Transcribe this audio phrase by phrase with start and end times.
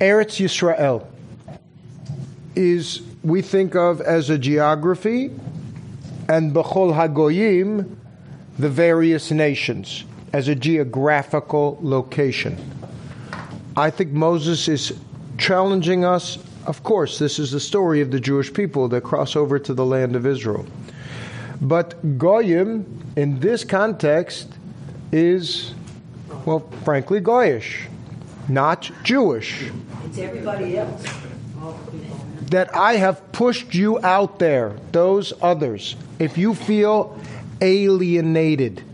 [0.00, 1.06] Eretz Yisrael
[2.54, 5.30] is, we think of as a geography,
[6.28, 7.96] and Bechol Hagoyim,
[8.58, 12.58] the various nations, as a geographical location.
[13.76, 14.92] I think Moses is
[15.38, 16.38] challenging us.
[16.66, 19.84] Of course, this is the story of the Jewish people that cross over to the
[19.84, 20.66] land of Israel.
[21.60, 22.84] But Goyim,
[23.16, 24.48] in this context,
[25.12, 25.72] is,
[26.44, 27.86] well, frankly, Goyish,
[28.48, 29.70] not Jewish.
[30.06, 31.04] It's everybody else.
[32.50, 35.96] That I have pushed you out there, those others.
[36.18, 37.18] If you feel
[37.60, 38.84] alienated,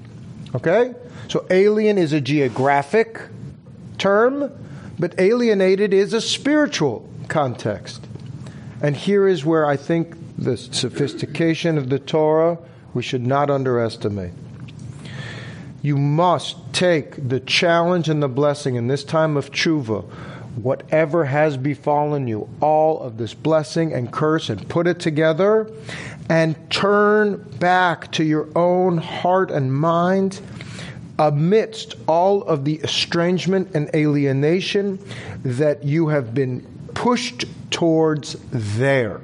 [0.55, 0.95] okay?
[1.29, 3.21] So alien is a geographic
[3.99, 4.51] term,
[4.99, 8.07] but alienated is a spiritual context.
[8.81, 12.59] And here is where I think the sophistication of the Torah
[12.95, 14.33] we should not underestimate.
[15.83, 20.05] You must take the challenge and the blessing in this time of tshuva,
[20.57, 25.71] whatever has befallen you, all of this blessing and curse, and put it together
[26.29, 30.41] and turn back to your own heart and mind
[31.19, 34.99] amidst all of the estrangement and alienation
[35.45, 36.61] that you have been
[36.95, 39.21] pushed towards there.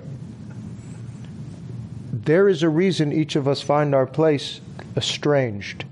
[2.13, 4.61] There is a reason each of us find our place
[4.97, 5.85] estranged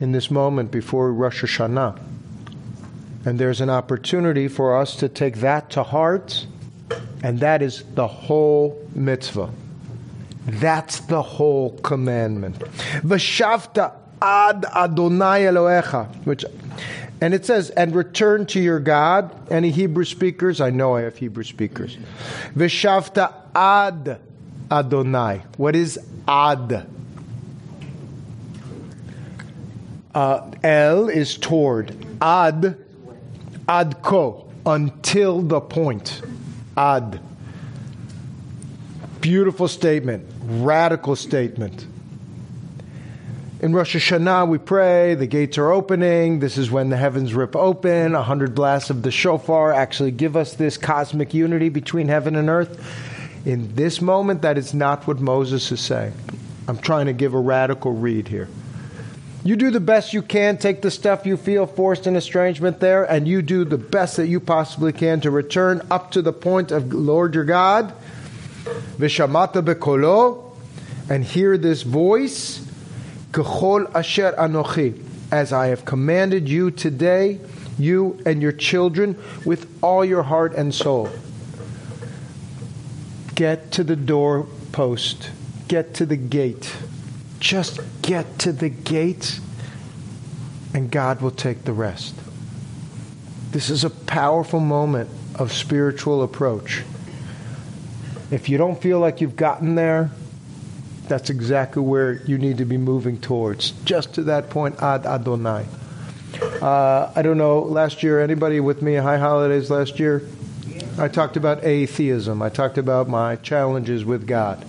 [0.00, 2.07] in this moment before Rosh Hashanah.
[3.28, 6.46] And there's an opportunity for us to take that to heart,
[7.22, 9.50] and that is the whole mitzvah.
[10.46, 12.58] That's the whole commandment.
[12.58, 16.46] V'shavta ad Adonai Elohecha, which,
[17.20, 19.30] and it says, and return to your God.
[19.52, 20.62] Any Hebrew speakers?
[20.62, 21.98] I know I have Hebrew speakers.
[22.56, 24.20] V'shavta ad
[24.70, 25.42] Adonai.
[25.58, 26.88] What is ad?
[30.14, 31.94] Uh, El is toward.
[32.22, 32.86] Ad,
[33.68, 36.22] ad ko, until the point.
[36.76, 37.20] Ad.
[39.20, 41.86] Beautiful statement, radical statement.
[43.60, 46.38] In Rosh Hashanah, we pray, the gates are opening.
[46.38, 48.14] This is when the heavens rip open.
[48.14, 52.48] A hundred blasts of the shofar actually give us this cosmic unity between heaven and
[52.48, 52.80] earth.
[53.44, 56.12] In this moment, that is not what Moses is saying.
[56.68, 58.48] I'm trying to give a radical read here.
[59.48, 63.04] You do the best you can, take the stuff you feel forced in estrangement there,
[63.04, 66.70] and you do the best that you possibly can to return up to the point
[66.70, 67.94] of Lord your God,
[68.98, 70.54] Vishamata bekolo,
[71.08, 72.60] and hear this voice,
[73.30, 77.40] Kechol asher anochi, as I have commanded you today,
[77.78, 79.16] you and your children,
[79.46, 81.08] with all your heart and soul.
[83.34, 85.30] Get to the doorpost,
[85.68, 86.70] get to the gate.
[87.40, 89.40] Just get to the gate,
[90.74, 92.14] and God will take the rest.
[93.52, 96.82] This is a powerful moment of spiritual approach.
[98.30, 100.10] If you don't feel like you've gotten there,
[101.06, 103.70] that's exactly where you need to be moving towards.
[103.84, 105.64] Just to that point, Ad Adonai.
[106.60, 110.22] Uh, I don't know, last year, anybody with me High Holidays last year?
[110.98, 112.42] I talked about atheism.
[112.42, 114.64] I talked about my challenges with God.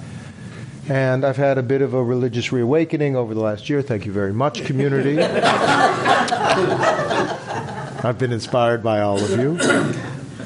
[0.90, 3.84] And I've had a bit of a religious reawakening over the last year.
[3.84, 5.22] Thank you very much, community.
[8.02, 9.60] I've been inspired by all of you.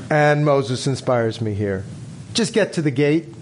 [0.10, 1.86] And Moses inspires me here.
[2.34, 3.34] Just get to the gate.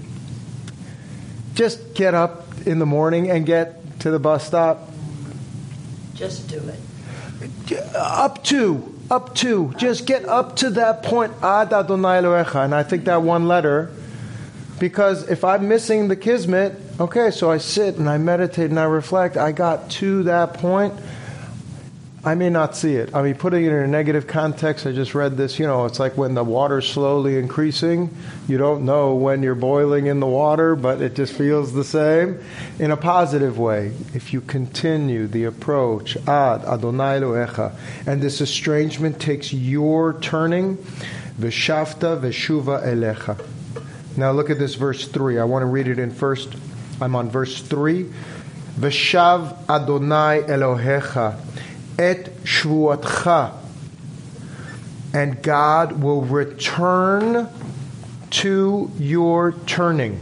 [1.55, 4.91] Just get up in the morning and get to the bus stop.
[6.13, 7.81] Just do it.
[7.95, 9.73] Up to, up to.
[9.75, 11.33] Just get up to that point.
[11.41, 12.63] Ad Adonai Elohecha.
[12.63, 13.91] And I think that one letter,
[14.79, 18.85] because if I'm missing the kismet, okay, so I sit and I meditate and I
[18.85, 19.35] reflect.
[19.35, 20.93] I got to that point.
[22.23, 23.15] I may not see it.
[23.15, 25.57] I mean, putting it in a negative context, I just read this.
[25.57, 28.15] You know, it's like when the water's slowly increasing,
[28.47, 32.39] you don't know when you're boiling in the water, but it just feels the same.
[32.77, 37.73] In a positive way, if you continue the approach, Ad Adonai Elohecha,
[38.05, 40.77] and this estrangement takes your turning,
[41.39, 43.43] V'shavta v'shuva elecha.
[44.15, 45.39] Now look at this verse 3.
[45.39, 46.53] I want to read it in first.
[47.01, 48.05] I'm on verse 3.
[48.79, 51.37] Veshav Adonai Elohecha
[51.99, 53.53] et shvuatcha,
[55.13, 57.49] and God will return
[58.29, 60.19] to your turning.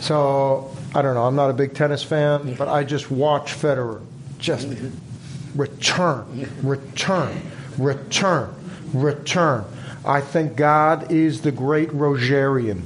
[0.00, 1.24] So I don't know.
[1.24, 4.00] I'm not a big tennis fan, but I just watch Federer
[4.38, 4.66] just
[5.54, 7.42] return, return,
[7.78, 8.54] return,
[8.94, 9.64] return.
[10.04, 12.82] I think God is the great Rogerian.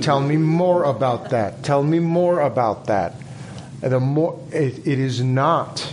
[0.00, 1.62] Tell me more about that.
[1.62, 3.14] Tell me more about that
[3.90, 5.92] the more it, it is not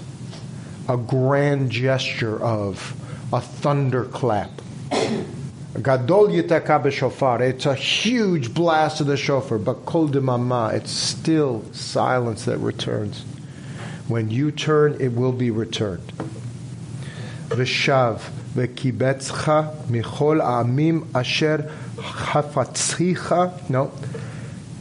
[0.88, 2.96] a grand gesture of
[3.34, 4.52] a thunderclap.
[5.82, 6.30] Gadol.
[6.30, 10.74] It's a huge blast of the shofar, but kol demama.
[10.74, 13.22] It's still silence that returns.
[14.08, 16.12] When you turn, it will be returned.
[17.50, 18.22] V'shav
[23.70, 23.92] No.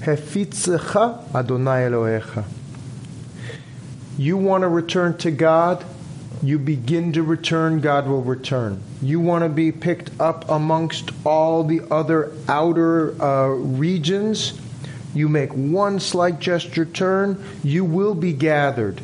[0.00, 2.44] Hefitzecha Adonai Elohecha.
[4.16, 5.84] You want to return to God?
[6.42, 8.80] You begin to return, God will return.
[9.02, 14.58] You want to be picked up amongst all the other outer uh, regions?
[15.14, 19.00] You make one slight gesture turn, you will be gathered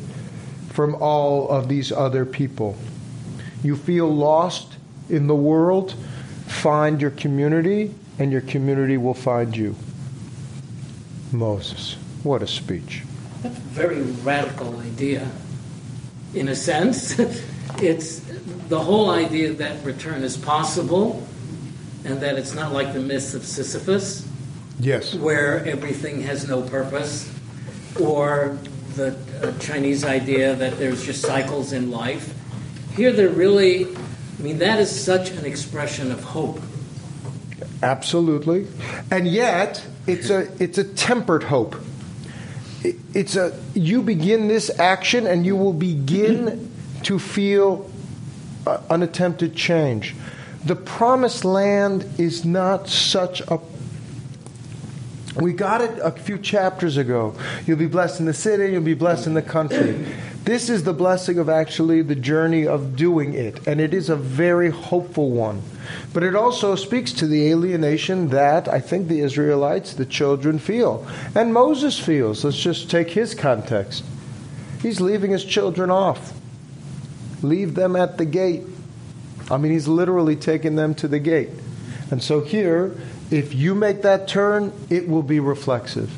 [0.69, 2.77] from all of these other people.
[3.65, 4.77] You feel lost
[5.09, 5.95] in the world?
[6.45, 9.75] Find your community, and your community will find you.
[11.31, 11.97] Moses.
[12.21, 13.01] What a speech.
[13.41, 15.27] That's a very radical idea.
[16.35, 17.17] In a sense,
[17.81, 18.19] it's
[18.69, 21.25] the whole idea that return is possible
[22.03, 24.27] and that it's not like the myth of Sisyphus,
[24.79, 25.15] Yes.
[25.15, 27.33] where everything has no purpose,
[27.99, 28.59] or
[28.95, 32.34] the uh, Chinese idea that there's just cycles in life.
[32.95, 36.61] Here, they're really, I mean, that is such an expression of hope.
[37.83, 38.67] Absolutely.
[39.11, 41.75] And yet, it's a it's a tempered hope.
[43.13, 46.71] It's a you begin this action and you will begin
[47.03, 47.89] to feel
[48.65, 50.15] uh, unattempted change.
[50.65, 53.59] The promised land is not such a
[55.35, 57.35] we got it a few chapters ago.
[57.65, 60.05] You'll be blessed in the city, you'll be blessed in the country.
[60.45, 64.15] This is the blessing of actually the journey of doing it, and it is a
[64.15, 65.63] very hopeful one.
[66.13, 71.05] But it also speaks to the alienation that I think the Israelites, the children, feel.
[71.33, 72.43] And Moses feels.
[72.43, 74.03] Let's just take his context.
[74.83, 76.31] He's leaving his children off,
[77.41, 78.61] leave them at the gate.
[79.49, 81.49] I mean, he's literally taking them to the gate.
[82.11, 82.95] And so here,
[83.31, 86.11] if you make that turn, it will be reflexive.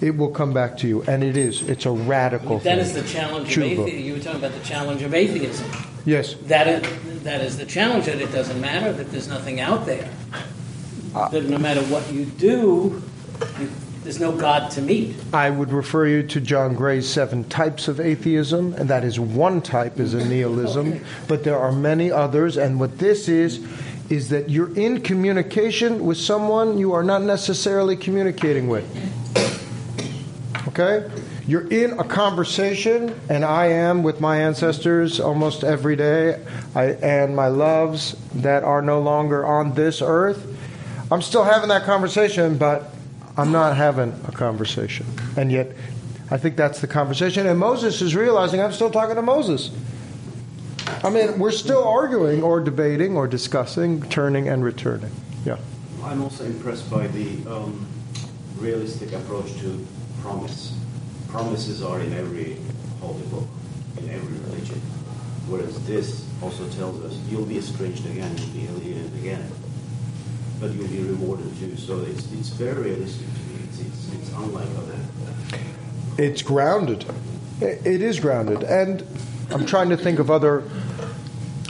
[0.00, 1.62] It will come back to you, and it is.
[1.62, 2.78] It's a radical That thing.
[2.78, 3.98] is the challenge of atheism.
[3.98, 5.68] You were talking about the challenge of atheism.
[6.04, 6.34] Yes.
[6.46, 10.08] That is, that is the challenge, that it doesn't matter, that there's nothing out there.
[11.14, 13.02] Uh, That no matter what you do,
[13.58, 13.70] you,
[14.04, 15.16] there's no God to meet.
[15.32, 19.60] I would refer you to John Gray's seven types of atheism, and that is one
[19.60, 22.56] type is a nihilism, but there are many others.
[22.56, 23.60] And what this is,
[24.08, 28.86] is that you're in communication with someone you are not necessarily communicating with.
[30.78, 31.10] Okay?
[31.46, 36.44] You're in a conversation, and I am with my ancestors almost every day,
[36.74, 40.56] I, and my loves that are no longer on this earth.
[41.10, 42.94] I'm still having that conversation, but
[43.36, 45.06] I'm not having a conversation.
[45.36, 45.72] And yet,
[46.30, 47.46] I think that's the conversation.
[47.46, 49.70] And Moses is realizing I'm still talking to Moses.
[51.02, 55.10] I mean, we're still arguing or debating or discussing, turning and returning.
[55.44, 55.56] Yeah.
[56.04, 57.86] I'm also impressed by the um,
[58.58, 59.86] realistic approach to
[60.22, 60.74] promise.
[61.28, 62.56] Promises are in every
[63.00, 63.46] holy book,
[63.98, 64.80] in every religion.
[65.48, 69.50] Whereas this also tells us you'll be estranged again, you'll be alienated again,
[70.60, 71.76] but you'll be rewarded too.
[71.76, 73.60] So it's, it's very realistic to me.
[73.64, 74.98] It's, it's, it's unlike other.
[76.18, 77.04] It's grounded.
[77.60, 79.04] It it is grounded, and
[79.50, 80.62] I'm trying to think of other.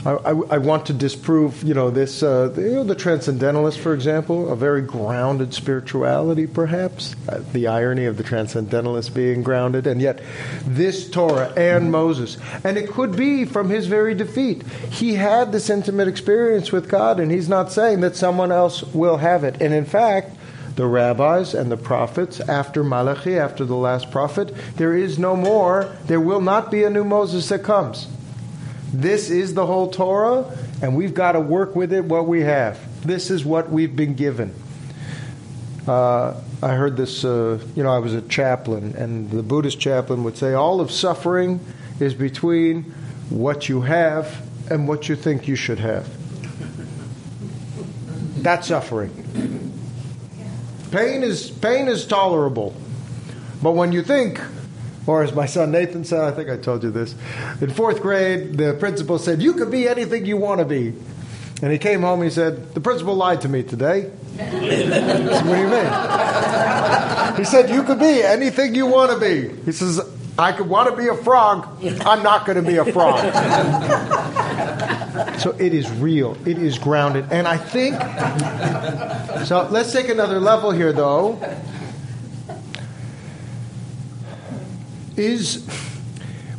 [0.05, 2.23] I, I, I want to disprove, you know, this.
[2.23, 7.17] Uh, the, you know, the transcendentalist, for example, a very grounded spirituality, perhaps.
[7.27, 10.21] Uh, the irony of the transcendentalist being grounded, and yet
[10.63, 14.63] this Torah and Moses, and it could be from his very defeat.
[14.63, 19.17] He had this intimate experience with God, and he's not saying that someone else will
[19.17, 19.61] have it.
[19.61, 20.31] And in fact,
[20.77, 25.93] the rabbis and the prophets after Malachi, after the last prophet, there is no more,
[26.05, 28.07] there will not be a new Moses that comes.
[28.91, 30.45] This is the whole Torah,
[30.81, 32.79] and we've got to work with it what we have.
[33.05, 34.53] This is what we've been given.
[35.87, 40.23] Uh, I heard this, uh, you know, I was a chaplain, and the Buddhist chaplain
[40.23, 41.59] would say all of suffering
[41.99, 42.83] is between
[43.29, 46.07] what you have and what you think you should have.
[48.43, 49.11] That's suffering.
[50.91, 52.75] Pain is pain is tolerable,
[53.61, 54.41] but when you think,
[55.09, 57.15] or as my son Nathan said, I think I told you this,
[57.61, 60.93] in fourth grade, the principal said, "You could be anything you want to be,"
[61.63, 62.21] and he came home.
[62.21, 67.37] And he said, "The principal lied to me today." Said, what do you mean?
[67.37, 69.99] He said, "You could be anything you want to be." He says,
[70.37, 71.67] "I could want to be a frog.
[72.05, 73.19] I'm not going to be a frog."
[75.39, 76.37] So it is real.
[76.45, 77.25] It is grounded.
[77.31, 77.95] And I think,
[79.45, 81.39] so let's take another level here, though.
[85.17, 85.65] Is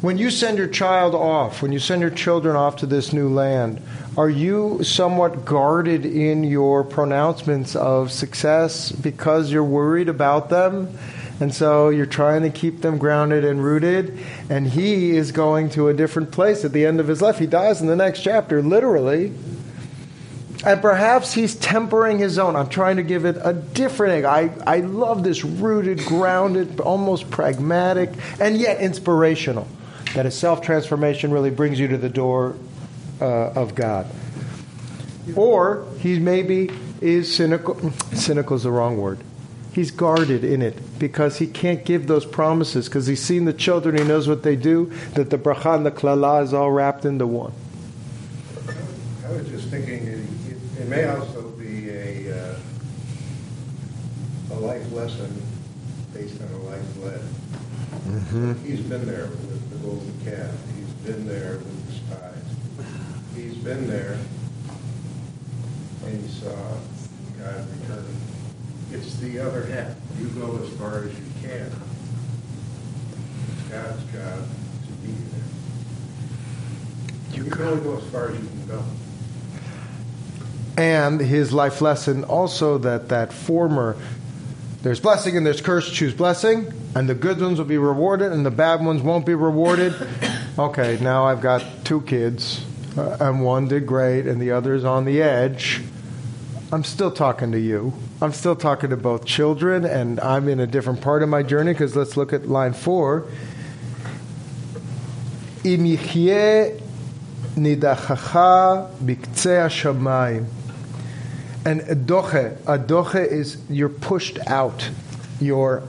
[0.01, 3.29] When you send your child off, when you send your children off to this new
[3.29, 3.83] land,
[4.17, 10.97] are you somewhat guarded in your pronouncements of success because you're worried about them?
[11.39, 14.19] And so you're trying to keep them grounded and rooted.
[14.49, 17.39] And he is going to a different place at the end of his life.
[17.39, 19.33] He dies in the next chapter, literally.
[20.65, 22.55] And perhaps he's tempering his own.
[22.55, 24.27] I'm trying to give it a different.
[24.27, 29.67] I, I love this rooted, grounded, almost pragmatic, and yet inspirational.
[30.15, 32.57] That a self transformation really brings you to the door
[33.21, 34.07] uh, of God.
[35.37, 37.93] Or he maybe is cynical.
[38.13, 39.19] Cynical is the wrong word.
[39.73, 43.97] He's guarded in it because he can't give those promises because he's seen the children,
[43.97, 47.27] he knows what they do, that the bracha and the klala is all wrapped into
[47.27, 47.53] one.
[49.25, 52.57] I was just thinking, it, it may also be a, uh,
[54.53, 55.31] a life lesson
[56.15, 57.21] based on a life led.
[57.21, 58.55] Mm-hmm.
[58.65, 60.55] He's been there with the golden calf.
[60.75, 62.47] He's been there with the spies.
[63.37, 64.17] He's been there
[66.07, 66.79] and he saw
[67.39, 68.17] God return.
[68.91, 69.95] It's the other half.
[70.19, 71.71] You go as far as you can.
[73.53, 74.49] It's God's job
[74.87, 75.45] to be there.
[77.37, 78.83] You can only go as far as you can go
[80.80, 83.96] and his life lesson also that that former
[84.82, 88.46] there's blessing and there's curse choose blessing and the good ones will be rewarded and
[88.46, 89.94] the bad ones won't be rewarded
[90.60, 92.66] okay now i've got two kids
[92.98, 95.82] uh, and one did great and the other is on the edge
[96.72, 100.68] i'm still talking to you i'm still talking to both children and i'm in a
[100.68, 103.26] different part of my journey because let's look at line four
[105.66, 106.66] אם יחיה
[107.58, 108.40] נידחך
[109.06, 110.44] בקצה השמיים.
[111.65, 114.89] and adoche, adoche is you're pushed out.
[115.41, 115.83] You're,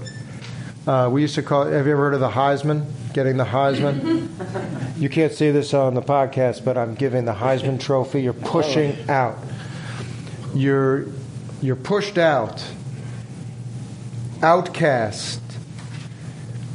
[0.86, 2.86] uh, we used to call it, have you ever heard of the Heisman?
[3.14, 4.30] Getting the Heisman?
[5.00, 8.22] you can't see this on the podcast, but I'm giving the Heisman trophy.
[8.22, 9.38] You're pushing out.
[10.54, 11.08] You're,
[11.62, 12.66] you're pushed out.
[14.42, 15.40] Outcast.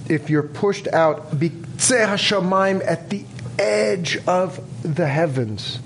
[0.08, 3.24] If you're pushed out, hashamayim, at the
[3.58, 5.80] edge of the heavens.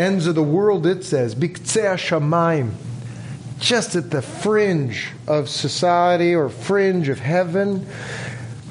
[0.00, 2.70] Ends of the world, it says, biktzeh hashamayim,
[3.58, 7.86] just at the fringe of society or fringe of heaven.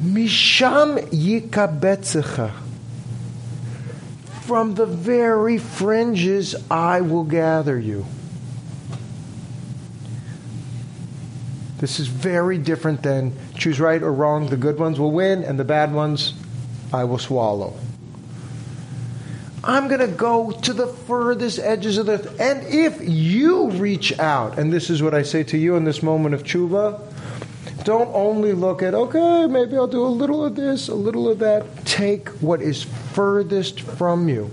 [0.02, 2.52] Misham yikabetzecha.
[4.42, 8.08] From the very fringes I will gather you.
[11.78, 14.48] This is very different than choose right or wrong.
[14.48, 16.34] The good ones will win, and the bad ones
[16.92, 17.76] I will swallow.
[19.64, 22.40] I'm going to go to the furthest edges of the earth.
[22.40, 26.02] And if you reach out, and this is what I say to you in this
[26.02, 27.02] moment of tshuva,
[27.84, 31.40] don't only look at, okay, maybe I'll do a little of this, a little of
[31.40, 31.86] that.
[31.86, 34.50] Take what is furthest from you.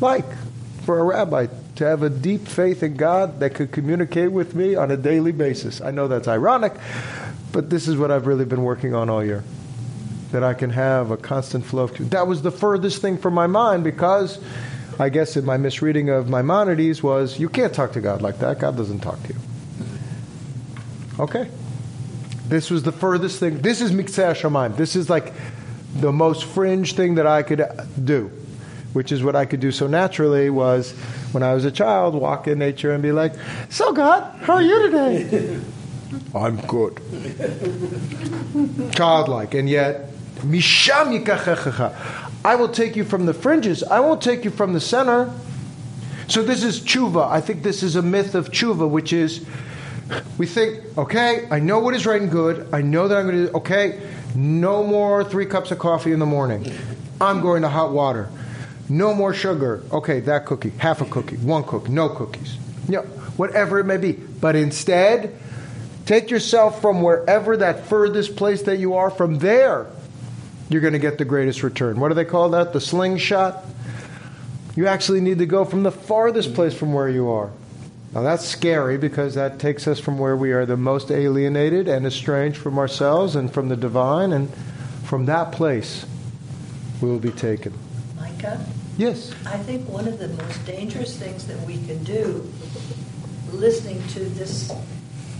[0.00, 0.26] Like
[0.84, 1.46] for a rabbi
[1.76, 5.32] to have a deep faith in God that could communicate with me on a daily
[5.32, 5.80] basis.
[5.80, 6.74] I know that's ironic,
[7.52, 9.42] but this is what I've really been working on all year.
[10.32, 12.10] That I can have a constant flow of.
[12.10, 14.38] That was the furthest thing from my mind because
[14.98, 18.58] I guess in my misreading of Maimonides was you can't talk to God like that.
[18.58, 19.38] God doesn't talk to you.
[21.18, 21.48] Okay.
[22.46, 23.60] This was the furthest thing.
[23.60, 24.76] This is Mikseh Shemaim.
[24.76, 25.32] This is like
[25.94, 28.30] the most fringe thing that I could uh, do,
[28.92, 30.92] which is what I could do so naturally was
[31.32, 33.34] when I was a child, walk in nature and be like,
[33.68, 35.60] So, God, how are you today?
[36.34, 37.00] I'm good.
[38.94, 39.54] Childlike.
[39.54, 40.09] And yet,
[40.42, 41.10] Misham.
[42.44, 43.82] I will take you from the fringes.
[43.82, 45.32] I won't take you from the center.
[46.28, 47.28] So this is tshuva.
[47.28, 49.44] I think this is a myth of tshuva, which is
[50.38, 52.68] we think, okay, I know what is right and good.
[52.72, 54.00] I know that I'm going to okay,
[54.34, 56.72] no more three cups of coffee in the morning.
[57.20, 58.30] I'm going to hot water.
[58.88, 59.82] No more sugar.
[59.92, 62.56] Okay, that cookie, half a cookie, one cookie, no cookies.
[62.88, 63.02] You know,
[63.36, 64.12] whatever it may be.
[64.12, 65.36] But instead,
[66.06, 69.86] take yourself from wherever that furthest place that you are, from there,
[70.70, 72.00] you're going to get the greatest return.
[72.00, 72.72] What do they call that?
[72.72, 73.62] The slingshot?
[74.76, 77.50] You actually need to go from the farthest place from where you are.
[78.14, 82.06] Now that's scary because that takes us from where we are the most alienated and
[82.06, 84.52] estranged from ourselves and from the divine, and
[85.04, 86.06] from that place
[87.00, 87.72] we will be taken.
[88.16, 88.64] Micah,
[89.00, 89.32] Yes.
[89.46, 92.46] I think one of the most dangerous things that we can do,
[93.52, 94.70] listening to this,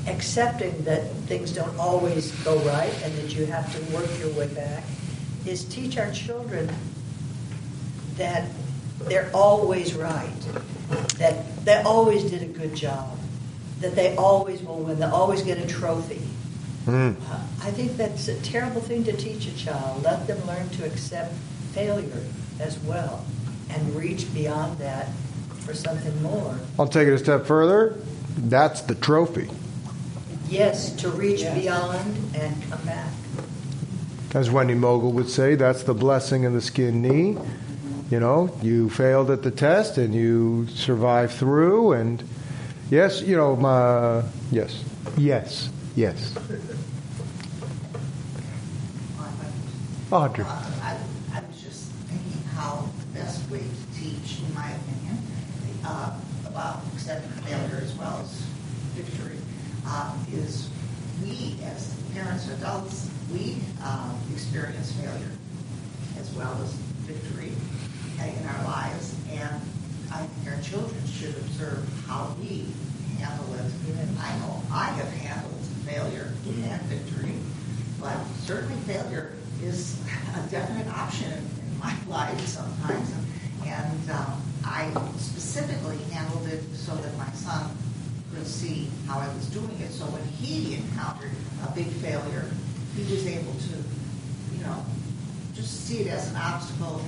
[0.06, 4.48] accepting that things don't always go right and that you have to work your way
[4.54, 4.84] back,
[5.46, 6.68] is teach our children
[8.16, 8.48] that
[9.04, 10.40] they're always right,
[11.18, 13.18] that they always did a good job,
[13.80, 16.22] that they always will win, they always get a trophy.
[16.84, 17.12] Hmm.
[17.30, 20.02] Uh, I think that's a terrible thing to teach a child.
[20.02, 21.34] Let them learn to accept
[21.72, 22.22] failure
[22.58, 23.24] as well
[23.70, 25.08] and reach beyond that
[25.60, 26.58] for something more.
[26.78, 27.96] I'll take it a step further.
[28.36, 29.48] That's the trophy.
[30.48, 31.58] Yes, to reach Yes.
[31.58, 33.12] beyond and come back.
[34.32, 37.36] As Wendy Mogel would say, that's the blessing in the skin knee.
[38.10, 41.92] You know, you failed at the test and you survived through.
[41.92, 42.22] And
[42.90, 44.22] yes, you know, my,
[44.52, 44.84] yes,
[45.16, 46.36] yes, yes.
[50.12, 50.44] Audrey.
[50.44, 50.96] Uh, I,
[51.34, 55.18] I was just thinking how the best way to teach, in my opinion,
[55.84, 58.42] uh, about accepting failure as well as
[58.94, 59.38] victory,
[59.86, 60.68] uh, is
[61.22, 65.30] we as parents, adults, we um, experience failure
[66.18, 66.72] as well as
[67.06, 67.52] victory
[68.18, 69.60] in our lives, and
[70.12, 72.66] I think our children should observe how we
[73.18, 73.64] handle it.
[74.20, 77.34] I know I have handled failure and victory,
[78.00, 79.32] but certainly failure
[79.62, 79.98] is
[80.36, 83.12] a definite option in my life sometimes.
[83.64, 87.70] And um, I specifically handled it so that my son
[88.34, 89.90] could see how I was doing it.
[89.90, 91.30] So when he encountered
[91.66, 92.44] a big failure,
[92.95, 93.75] he was able to,
[94.55, 94.85] you know,
[95.53, 97.01] just see it as an obstacle,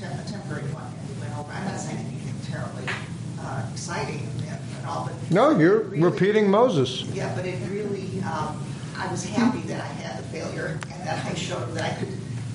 [0.00, 1.50] tem- a temporary one, and he went over.
[1.52, 2.84] I'm not saying anything terribly
[3.40, 7.02] uh, exciting and, and all, but No, you're really- repeating Moses.
[7.12, 8.56] yeah, but it really, um,
[8.96, 12.12] I was happy that I had the failure and that I showed that I could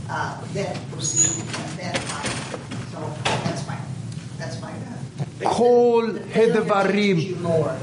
[0.10, 2.24] uh, then proceed and then, uh,
[2.92, 3.14] so
[3.46, 3.78] that's my,
[4.40, 7.76] that's my, uh, כל The failure teaches הדברים, you more.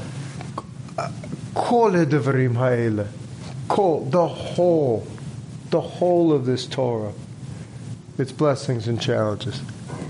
[1.53, 3.03] כל הדברים האלה,
[3.74, 5.06] כל, the whole,
[5.70, 7.12] the whole of this Torah,
[8.18, 9.62] its blessings and challenges.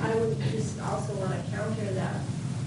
[0.02, 2.16] I would just also want to counter that,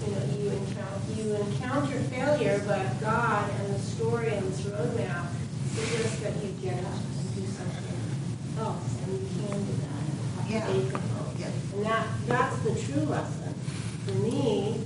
[0.06, 5.26] you know, you encounter, you encounter failure, but God and the story and this roadmap
[5.74, 10.00] suggests that you get up and do something else, and you can do that.
[10.40, 10.60] and Yeah.
[10.60, 11.38] have faith in hope.
[11.38, 11.74] Yeah.
[11.76, 13.52] And that, that's the true lesson.
[14.06, 14.80] For me,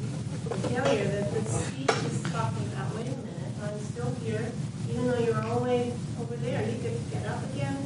[0.49, 4.51] the failure, that the speech is talking about, wait a minute, I'm still here,
[5.01, 7.77] even though you're all the way over there, you could get up again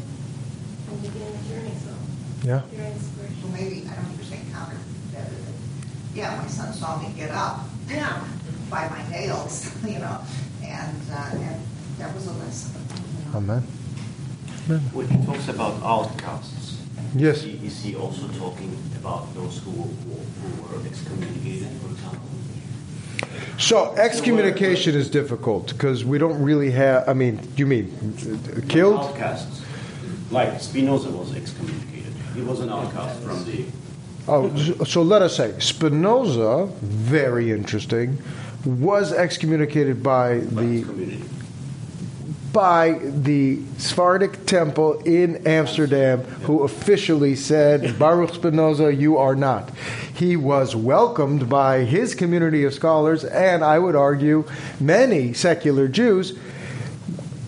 [0.91, 1.93] and begin the journey, so.
[2.43, 2.63] Yeah.
[2.75, 3.37] Your inspiration.
[3.43, 4.77] so maybe, I don't understand counter
[5.13, 5.55] that, but,
[6.15, 8.23] yeah, my son saw me get up Yeah.
[8.71, 10.19] by my nails, you know,
[10.65, 11.61] and, uh, and
[11.99, 12.81] that was a lesson.
[13.25, 13.39] you know.
[13.39, 13.63] Amen.
[14.93, 16.81] When he talks about outcasts,
[17.15, 17.43] Yes.
[17.43, 22.29] he- is he also talking about those who, who, who were excommunicated, for example?
[23.59, 27.09] So excommunication is difficult because we don't really have.
[27.09, 29.01] I mean, you mean killed?
[29.01, 29.63] Outcasts.
[30.31, 32.13] Like Spinoza was excommunicated.
[32.35, 33.65] He was an outcast from the.
[34.27, 38.19] Oh, so let us say Spinoza, very interesting,
[38.65, 41.23] was excommunicated by by the community.
[42.55, 49.71] By the Sephardic temple in Amsterdam, who officially said, Baruch Spinoza, you are not.
[50.15, 54.45] He was welcomed by his community of scholars, and I would argue
[54.81, 56.39] many secular Jews.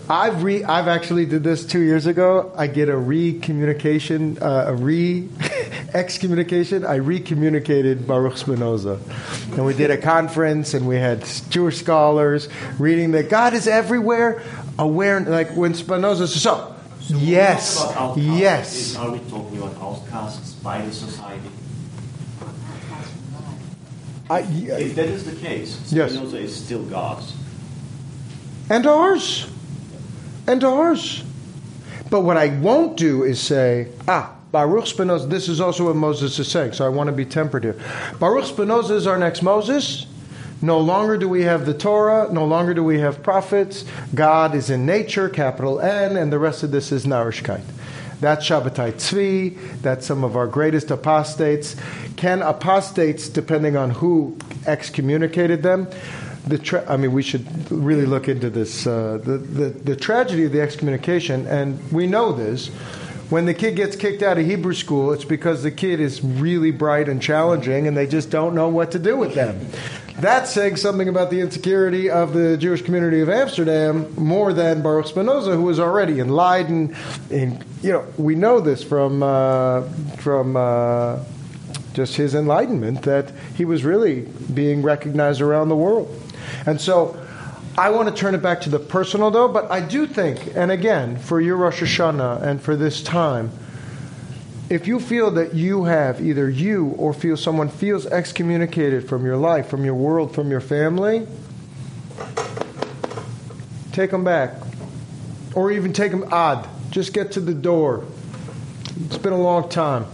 [0.09, 2.51] I've re, I've actually did this two years ago.
[2.55, 5.29] I get a re-communication, uh, a re
[5.93, 6.85] excommunication.
[6.85, 8.99] I re-communicated Baruch Spinoza,
[9.51, 14.43] and we did a conference, and we had Jewish scholars reading that God is everywhere,
[14.79, 15.19] aware.
[15.21, 19.57] Like when Spinoza says, "So, So yes, talk about outcasts, yes." is- Are we talking
[19.57, 21.49] about outcasts by the society?
[24.29, 26.11] I, If that is the case, Yes.
[26.11, 27.31] Spinoza is still God's.
[28.69, 29.47] and ours,
[30.47, 31.23] and ours.
[32.09, 36.37] But what I won't do is say, ah, Baruch Spinoza, this is also what Moses
[36.39, 37.75] is saying, so I want to be tempered here.
[38.19, 40.05] Baruch Spinoza is our next Moses.
[40.61, 43.85] No longer do we have the Torah, no longer do we have prophets.
[44.15, 47.63] God is in nature, capital N, and the rest of this is Narishkeit.
[48.19, 51.75] That's Shabbatai Tzvi, that's some of our greatest apostates.
[52.15, 55.87] Can apostates, depending on who excommunicated them,
[56.47, 58.87] the tra- I mean, we should really look into this.
[58.87, 62.69] Uh, the, the, the tragedy of the excommunication, and we know this.
[63.29, 66.71] When the kid gets kicked out of Hebrew school, it's because the kid is really
[66.71, 69.59] bright and challenging, and they just don't know what to do with them.
[70.19, 75.07] That's saying something about the insecurity of the Jewish community of Amsterdam more than Baruch
[75.07, 76.95] Spinoza, who was already in Leiden.
[77.29, 79.83] In you know, we know this from uh,
[80.17, 80.55] from.
[80.55, 81.23] Uh,
[81.97, 84.21] just his enlightenment that he was really
[84.53, 86.07] being recognized around the world.
[86.67, 87.19] And so
[87.75, 90.69] I want to turn it back to the personal though, but I do think, and
[90.69, 93.49] again, for your Rosh Hashanah and for this time,
[94.69, 99.37] if you feel that you have either you or feel someone feels excommunicated from your
[99.37, 101.25] life, from your world, from your family,
[103.91, 104.53] take them back.
[105.55, 106.67] or even take them odd.
[106.91, 108.03] Just get to the door.
[109.05, 110.05] It's been a long time.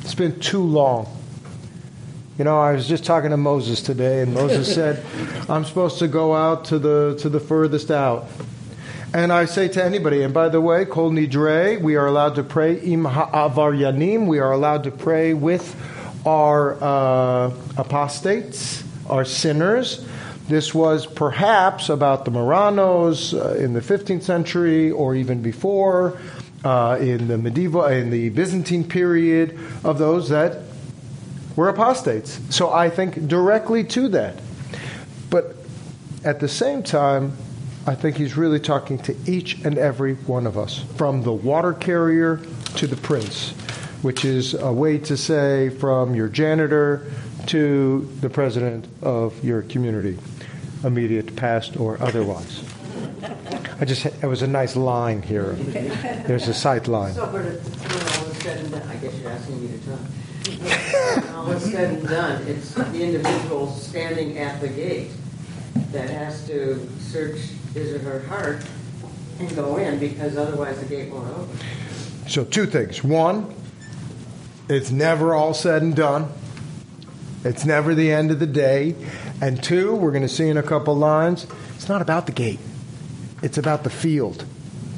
[0.00, 1.06] It's been too long.
[2.38, 5.04] You know, I was just talking to Moses today, and Moses said,
[5.48, 8.28] "I'm supposed to go out to the to the furthest out."
[9.14, 12.42] And I say to anybody, and by the way, Kol Nidre, we are allowed to
[12.42, 14.26] pray im ha'avaryanim.
[14.26, 15.74] We are allowed to pray with
[16.26, 20.06] our uh, apostates, our sinners.
[20.48, 26.20] This was perhaps about the Marranos uh, in the 15th century or even before,
[26.62, 30.64] uh, in the medieval, in the Byzantine period, of those that
[31.56, 32.38] were apostates.
[32.54, 34.38] So I think directly to that.
[35.30, 35.56] But
[36.24, 37.32] at the same time,
[37.88, 41.72] I think he's really talking to each and every one of us, from the water
[41.72, 42.38] carrier
[42.76, 43.52] to the prince,
[44.02, 47.10] which is a way to say from your janitor
[47.46, 50.18] to the president of your community,
[50.84, 52.62] immediate, past, or otherwise.
[53.80, 55.52] I just it was a nice line here.
[56.26, 57.18] There's a sight line.
[57.18, 61.34] All said and done, I guess you're asking me to talk.
[61.36, 65.10] All said and done, it's the individual standing at the gate
[65.92, 67.38] that has to search
[67.74, 68.64] his or her heart
[69.38, 71.58] and go in because otherwise the gate won't open.
[72.26, 73.02] So, two things.
[73.02, 73.54] One,
[74.68, 76.30] it's never all said and done,
[77.44, 78.94] it's never the end of the day.
[79.40, 82.58] And two, we're going to see in a couple lines, it's not about the gate,
[83.42, 84.44] it's about the field.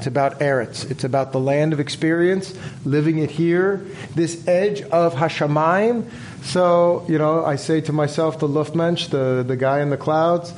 [0.01, 0.91] It's about Eretz.
[0.91, 2.55] It's about the land of experience,
[2.87, 6.11] living it here, this edge of Hashamayim.
[6.43, 10.55] So, you know, I say to myself, the Luftmensch, the, the guy in the clouds,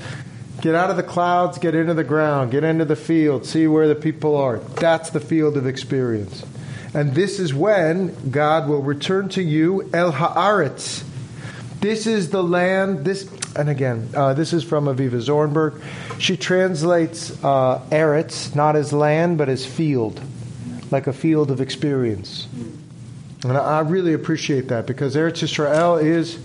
[0.63, 3.89] Get out of the clouds, get into the ground, get into the field, see where
[3.89, 4.59] the people are.
[4.59, 6.47] That's the field of experience.
[6.95, 11.03] And this is when God will return to you El Haaretz.
[11.81, 15.83] This is the land, this, and again, uh, this is from Avivah Zornberg.
[16.21, 20.21] She translates uh, Eretz not as land, but as field,
[20.93, 22.47] like a field of experience.
[23.43, 26.39] And I, really appreciate that because Eretz Israel is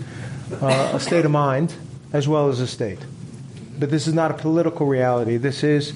[0.60, 1.72] uh, a state of mind
[2.12, 2.98] as well as a state
[3.78, 5.36] but this is not a political reality.
[5.36, 5.92] This is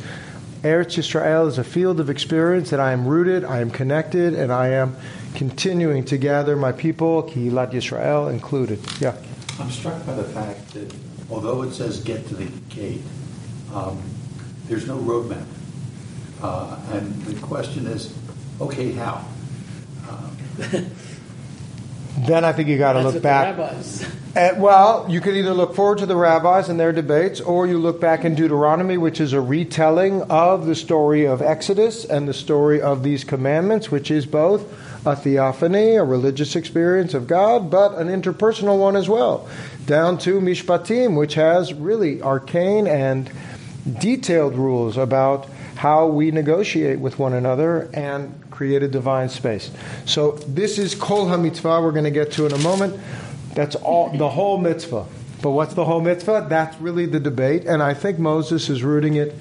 [0.62, 4.52] Eretz Yisrael is a field of experience that I am rooted, I am connected, and
[4.52, 4.96] I am
[5.34, 8.78] continuing to gather my people, Kihilat Yisrael included.
[9.00, 9.16] Yeah.
[9.58, 10.94] I'm struck by the fact that
[11.30, 13.02] although it says get to the gate,
[13.74, 14.00] um,
[14.66, 15.46] there's no roadmap.
[16.40, 18.16] Uh, and the question is,
[18.60, 19.24] okay, how?
[20.08, 20.36] Um,
[22.18, 23.58] then I think you got to look back.
[23.58, 27.66] At, eh, well, you could either look forward to the rabbis and their debates, or
[27.66, 32.28] you look back in Deuteronomy, which is a retelling of the story of Exodus and
[32.28, 34.62] the story of these commandments, which is both
[35.06, 39.48] a theophany, a religious experience of God, but an interpersonal one as well,
[39.86, 43.30] down to Mishpatim, which has really arcane and
[44.00, 49.70] detailed rules about how we negotiate with one another and create a divine space.
[50.04, 53.00] So this is Kol HaMitzvah, we're going to get to in a moment.
[53.54, 55.06] That's all the whole mitzvah.
[55.42, 56.46] But what's the whole mitzvah?
[56.48, 59.34] That's really the debate, and I think Moses is rooting it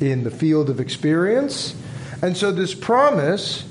[0.00, 1.76] in the field of experience.
[2.22, 3.64] And so this promise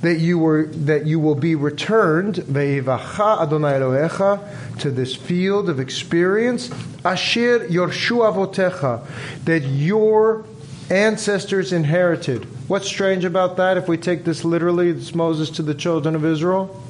[0.00, 5.80] that you were that you will be returned ve'ivacha Adonai Elohecha to this field of
[5.80, 6.70] experience,
[7.04, 9.04] asher yorshu avotecha,
[9.44, 10.44] that your
[10.90, 12.44] ancestors inherited.
[12.68, 13.76] What's strange about that?
[13.76, 16.80] If we take this literally, it's Moses to the children of Israel.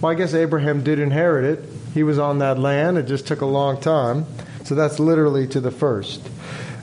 [0.00, 1.68] Well, I guess Abraham did inherit it.
[1.92, 2.98] He was on that land.
[2.98, 4.26] It just took a long time.
[4.64, 6.22] So that's literally to the first.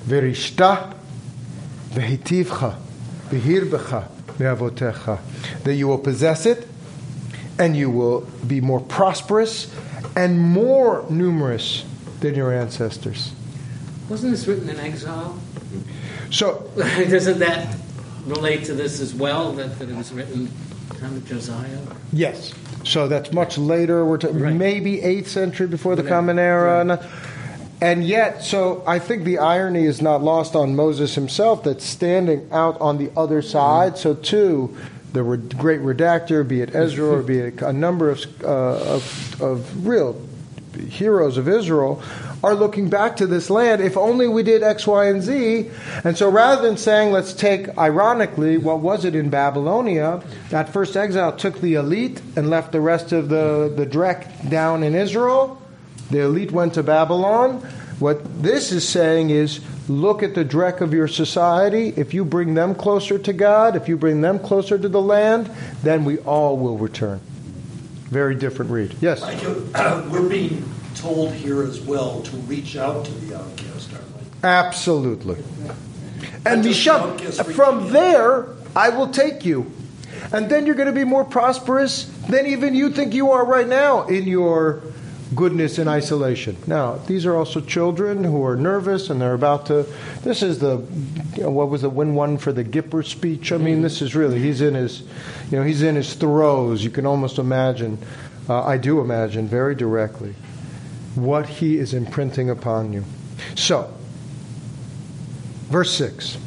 [0.06, 0.96] Verishta
[1.90, 2.78] vehitivcha
[3.30, 4.10] vehirbecha
[4.40, 5.20] me'avotecha.
[5.64, 6.68] That you will possess it
[7.58, 9.74] and you will be more prosperous
[10.16, 11.86] and more numerous
[12.20, 13.32] than your ancestors.
[14.10, 15.40] Wasn't this written in exile?
[16.32, 17.76] So, doesn't that
[18.26, 19.52] relate to this as well?
[19.54, 20.50] That, that it was written
[21.00, 21.80] time of Josiah?
[22.12, 22.54] Yes.
[22.84, 24.06] So that's much later.
[24.06, 24.54] We're ta- Right.
[24.54, 26.04] maybe eighth century before the.
[26.04, 27.00] Common Era, Right.
[27.82, 31.64] and, yet, so I think the irony is not lost on Moses himself.
[31.64, 33.98] That's standing out on the other side.
[33.98, 34.76] So too,
[35.14, 39.42] the re- great redactor, be it Ezra or be it a number of uh, of,
[39.42, 40.16] of real
[40.90, 42.02] heroes of Israel
[42.48, 43.82] are looking back to this land.
[43.82, 45.70] If only we did X, Y, and Z.
[46.06, 50.96] And so rather than saying, let's take, ironically, what was it in Babylonia, that first
[50.96, 55.62] exile took the elite and left the rest of the, the dreck down in Israel.
[56.10, 57.60] The elite went to Babylon.
[58.00, 61.90] What this is saying is, look at the dreck of your society.
[61.98, 65.52] If you bring them closer to God, if you bring them closer to the land,
[65.84, 67.20] then we all will return.
[68.10, 68.96] Very different read.
[69.02, 69.20] Yes?
[69.20, 69.70] Thank you.
[70.10, 70.64] We're being
[71.00, 74.22] told here as well to reach out to the outcast, aren't we?
[74.44, 75.44] Absolutely.
[76.46, 79.72] And Misham, don't kiss for from there, I will take you.
[80.32, 83.68] And then you're going to be more prosperous than even you think you are right
[83.68, 84.82] now in your
[85.36, 86.58] goodness in isolation.
[86.68, 89.86] Now, these are also children who are nervous and they're about to.
[90.24, 90.86] This is the,
[91.36, 93.52] you know, what was the win one for the Gipper speech?
[93.52, 95.02] I mean, this is really, he's in his,
[95.52, 96.84] you know, he's in his throes.
[96.84, 97.98] You can almost imagine,
[98.50, 100.34] uh, I do imagine very directly,
[101.18, 103.04] what he is imprinting upon you.
[103.56, 103.94] So,
[105.70, 106.38] verse 6.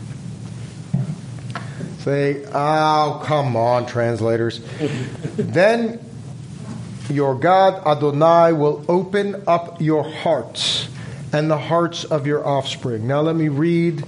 [1.99, 4.61] Say, oh, come on, translators.
[5.37, 6.01] then
[7.11, 10.89] your God Adonai will open up your hearts
[11.33, 13.07] and the hearts of your offspring.
[13.07, 14.05] Now let me read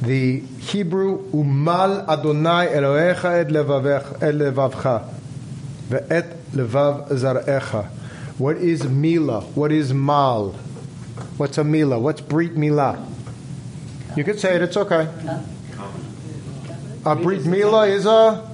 [0.00, 5.14] the Hebrew Umal Adonai Elohecha et levavcha
[5.88, 7.88] ve'et levav zarecha.
[8.38, 9.40] What is Mila?
[9.40, 10.50] What is Mal?
[11.36, 11.98] What's a Mila?
[11.98, 13.06] What's Brit mila?
[14.16, 15.08] You could say it, it's okay.
[17.04, 18.50] A Brit Mila is a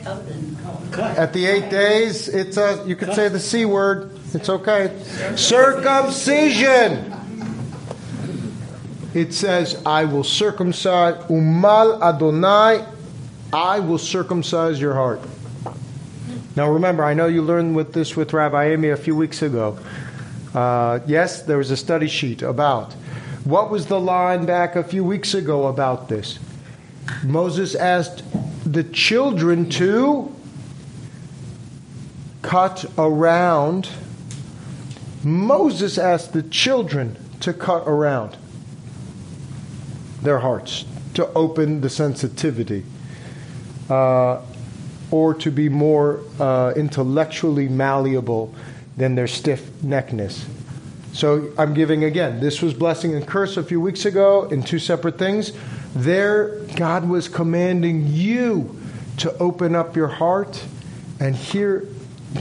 [0.98, 4.18] at the eight days, it's a, you could say the C word.
[4.34, 4.96] It's okay.
[5.36, 7.12] Circumcision.
[9.14, 12.86] It says, I will circumcise, Umal Adonai,
[13.52, 15.20] I will circumcise your heart.
[16.56, 19.78] Now remember, I know you learned with this with Rabbi Amy a few weeks ago.
[20.52, 22.92] Uh, yes, there was a study sheet about.
[23.44, 26.38] What was the line back a few weeks ago about this?
[27.22, 28.24] Moses asked
[28.64, 30.34] the children to
[32.42, 33.88] cut around.
[35.22, 38.36] Moses asked the children to cut around
[40.22, 40.84] their hearts,
[41.14, 42.84] to open the sensitivity,
[43.88, 44.42] uh,
[45.10, 48.54] or to be more uh, intellectually malleable
[48.96, 50.46] than their stiff neckness.
[51.12, 54.78] So I'm giving again, this was blessing and curse a few weeks ago in two
[54.78, 55.52] separate things.
[55.94, 58.80] There, God was commanding you
[59.16, 60.64] to open up your heart,
[61.18, 61.86] and here,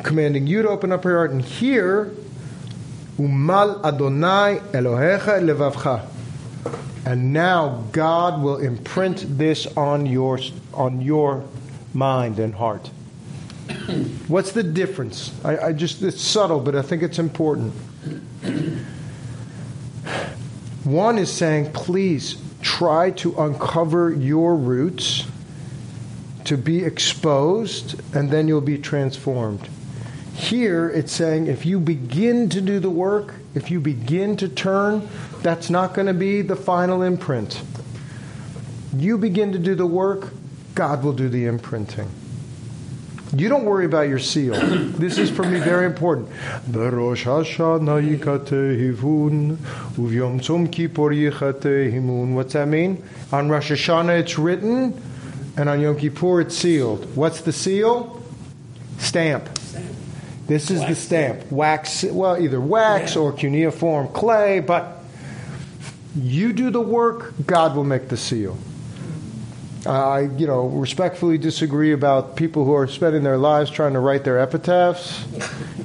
[0.04, 2.12] commanding you to open up your heart, and here,
[3.18, 6.08] Umal Adonai Elohecha levavcha.
[7.06, 10.40] And now God will imprint this on your
[10.74, 11.44] on your
[11.94, 12.90] mind and heart.
[14.28, 15.32] What's the difference?
[15.44, 17.74] I, I just it's subtle, but I think it's important.
[20.84, 25.26] One is saying, please try to uncover your roots,
[26.46, 29.68] to be exposed, and then you'll be transformed.
[30.34, 35.08] Here it's saying, if you begin to do the work, if you begin to turn,
[35.42, 37.62] that's not going to be the final imprint.
[38.96, 40.34] You begin to do the work,
[40.80, 42.10] God will do the imprinting.
[43.36, 44.54] You don't worry about your seal.
[44.54, 46.30] This is for me very important.
[46.72, 52.34] B'Rosh Hashanah yikatehivun, uvyom tzom kippur yichatehimun.
[52.34, 53.04] What's that mean?
[53.34, 54.98] On Rosh Hashanah it's written,
[55.58, 57.14] and on Yom Kippur it's sealed.
[57.14, 58.24] What's the seal?
[59.00, 59.50] Stamp.
[60.48, 61.52] This is the stamp.
[61.52, 65.04] Wax, well, either wax or cuneiform clay, but
[66.16, 68.58] you do the work, God will make the seal.
[69.86, 74.24] I, you know, respectfully disagree about people who are spending their lives trying to write
[74.24, 75.24] their epitaphs.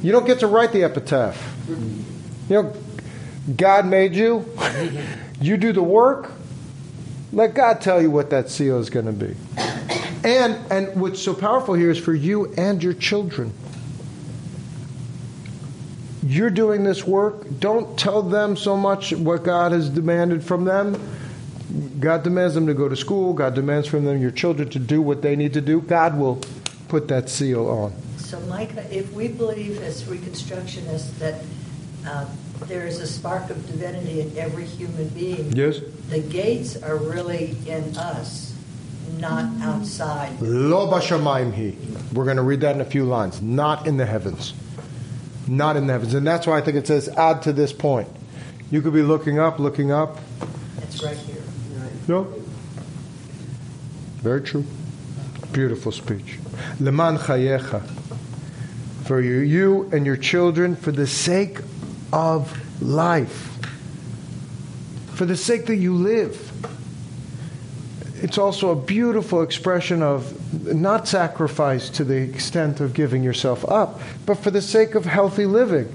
[0.02, 1.40] You don't get to write the epitaph.
[2.48, 2.76] You know,
[3.56, 4.48] God made you.
[5.40, 6.30] You do the work.
[7.32, 9.34] Let God tell you what that seal is going to be.
[10.24, 13.52] And and what's so powerful here is for you and your children.
[16.26, 17.44] You're doing this work.
[17.60, 20.94] Don't tell them so much what God has demanded from them.
[22.00, 23.32] God demands them to go to school.
[23.32, 25.80] God demands from them, your children, to do what they need to do.
[25.80, 26.40] God will
[26.88, 27.92] put that seal on.
[28.18, 31.42] So, Micah, if we believe as Reconstructionists that
[32.06, 32.26] uh,
[32.66, 35.80] there is a spark of divinity in every human being, Yes?
[36.10, 38.54] the gates are really in us,
[39.18, 40.40] not outside.
[40.40, 41.76] Lo bashamayim he.
[42.12, 43.42] We're going to read that in a few lines.
[43.42, 44.54] Not in the heavens.
[45.48, 46.14] Not in the heavens.
[46.14, 48.08] And that's why I think it says add to this point.
[48.70, 50.18] You could be looking up, looking up.
[50.78, 51.42] It's right here.
[52.06, 52.24] No.
[54.16, 54.64] Very true.
[55.52, 56.38] Beautiful speech.
[56.80, 57.82] Leman chayecha.
[59.04, 61.58] For you, you and your children, for the sake
[62.12, 63.50] of life.
[65.14, 66.50] For the sake that you live.
[68.22, 70.32] It's also a beautiful expression of
[70.74, 75.44] not sacrifice to the extent of giving yourself up, but for the sake of healthy
[75.44, 75.92] living.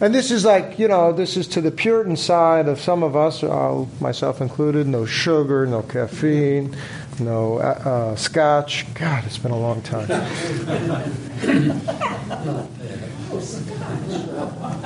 [0.00, 3.16] And this is like, you know, this is to the Puritan side of some of
[3.16, 6.76] us, uh, myself included, no sugar, no caffeine,
[7.18, 8.92] no uh, uh, scotch.
[8.94, 10.06] God, it's been a long time.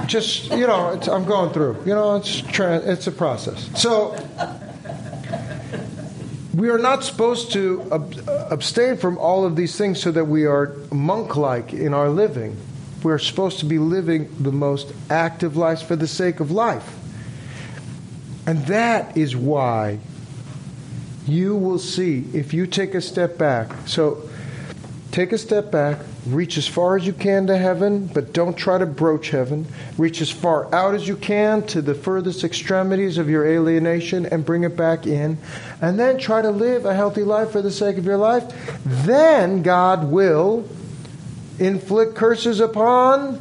[0.06, 1.82] Just, you know, I'm going through.
[1.84, 3.68] You know, it's, it's a process.
[3.80, 4.16] So,
[6.54, 10.46] we are not supposed to ab- abstain from all of these things so that we
[10.46, 12.56] are monk like in our living.
[13.02, 16.96] We're supposed to be living the most active lives for the sake of life.
[18.46, 20.00] And that is why
[21.26, 23.72] you will see if you take a step back.
[23.86, 24.28] So
[25.12, 28.78] take a step back, reach as far as you can to heaven, but don't try
[28.78, 29.66] to broach heaven.
[29.96, 34.44] Reach as far out as you can to the furthest extremities of your alienation and
[34.44, 35.38] bring it back in.
[35.80, 38.44] And then try to live a healthy life for the sake of your life.
[38.84, 40.68] Then God will
[41.60, 43.40] inflict curses upon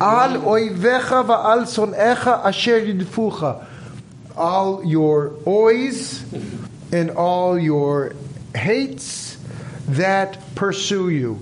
[0.00, 3.66] al oivecha va'al son'echa asher yidfucha.
[4.36, 6.22] All your ois
[6.92, 8.14] and all your
[8.54, 9.36] hates
[9.88, 11.38] that pursue you.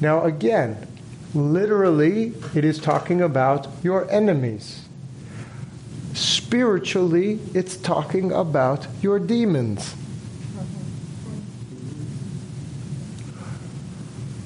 [0.00, 0.86] Now, again,
[1.34, 4.86] literally, it is talking about your enemies.
[6.14, 9.94] Spiritually, it's talking about your demons.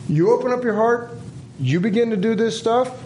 [0.09, 1.11] You open up your heart,
[1.59, 3.03] you begin to do this stuff.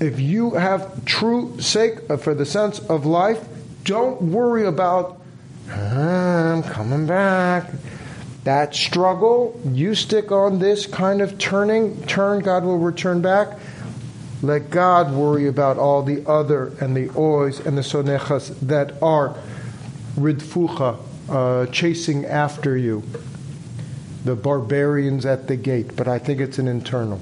[0.00, 3.46] If you have true sake for the sense of life,
[3.84, 5.20] don't worry about,
[5.70, 7.70] "Ah, I'm coming back.
[8.42, 13.56] That struggle, you stick on this kind of turning, turn, God will return back.
[14.42, 19.34] Let God worry about all the other and the ois and the sonechas that are
[20.18, 20.96] ridfucha,
[21.30, 23.02] uh, chasing after you.
[24.24, 27.20] The barbarians at the gate, but I think it's an internal.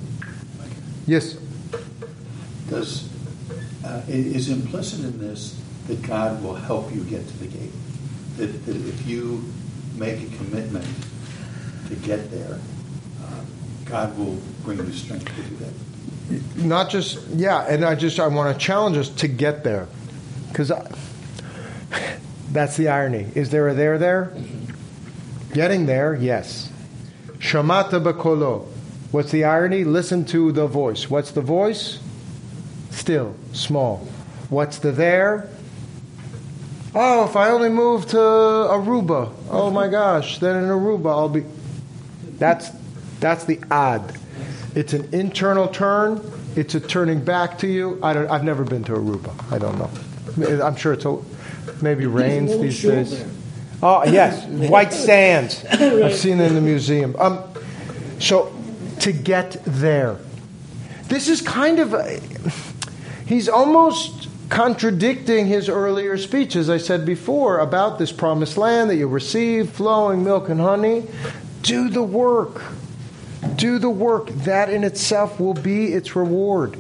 [1.07, 1.35] Yes?
[2.69, 3.09] Does,
[3.85, 7.73] uh, is implicit in this that God will help you get to the gate?
[8.37, 9.45] That, that if you
[9.97, 10.87] make a commitment
[11.89, 12.61] to get there,
[13.25, 13.45] uh,
[13.85, 15.73] God will bring you strength to do that?
[16.57, 19.87] not just yeah and i just i want to challenge us to get there
[20.49, 20.73] because
[22.53, 24.33] that's the irony is there a there there
[25.53, 26.71] getting there yes
[27.43, 28.67] shamata bakolo
[29.11, 31.99] what's the irony listen to the voice what's the voice
[32.91, 34.07] still small
[34.49, 35.51] what's the there
[36.95, 41.45] oh if i only move to aruba oh my gosh then in aruba i'll be
[42.39, 42.71] that's
[43.21, 44.17] that's the odd
[44.75, 46.21] it's an internal turn.
[46.57, 47.99] It's a turning back to you.
[48.03, 49.53] I don't, I've never been to Aruba.
[49.53, 50.65] I don't know.
[50.65, 51.19] I'm sure it's a,
[51.83, 53.19] maybe rains these days.
[53.19, 53.29] there.
[53.83, 55.65] Oh yes, white sands.
[55.71, 57.17] I've seen it in the museum.
[57.19, 57.43] Um,
[58.21, 58.55] so
[59.01, 60.19] to get there,
[61.09, 62.21] this is kind of a,
[63.27, 68.97] he's almost contradicting his earlier speech, as I said before, about this promised land that
[68.97, 71.09] you receive, flowing milk and honey.
[71.63, 72.63] Do the work.
[73.57, 74.29] Do the work.
[74.29, 76.79] That in itself will be its reward.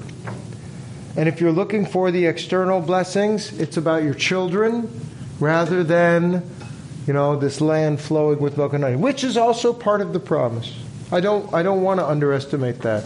[1.16, 5.00] And if you're looking for the external blessings, it's about your children
[5.40, 6.48] rather than,
[7.05, 10.19] you know, this land flowing with milk and honey, which is also part of the
[10.19, 10.75] promise.
[11.11, 13.05] I don't, I don't want to underestimate that.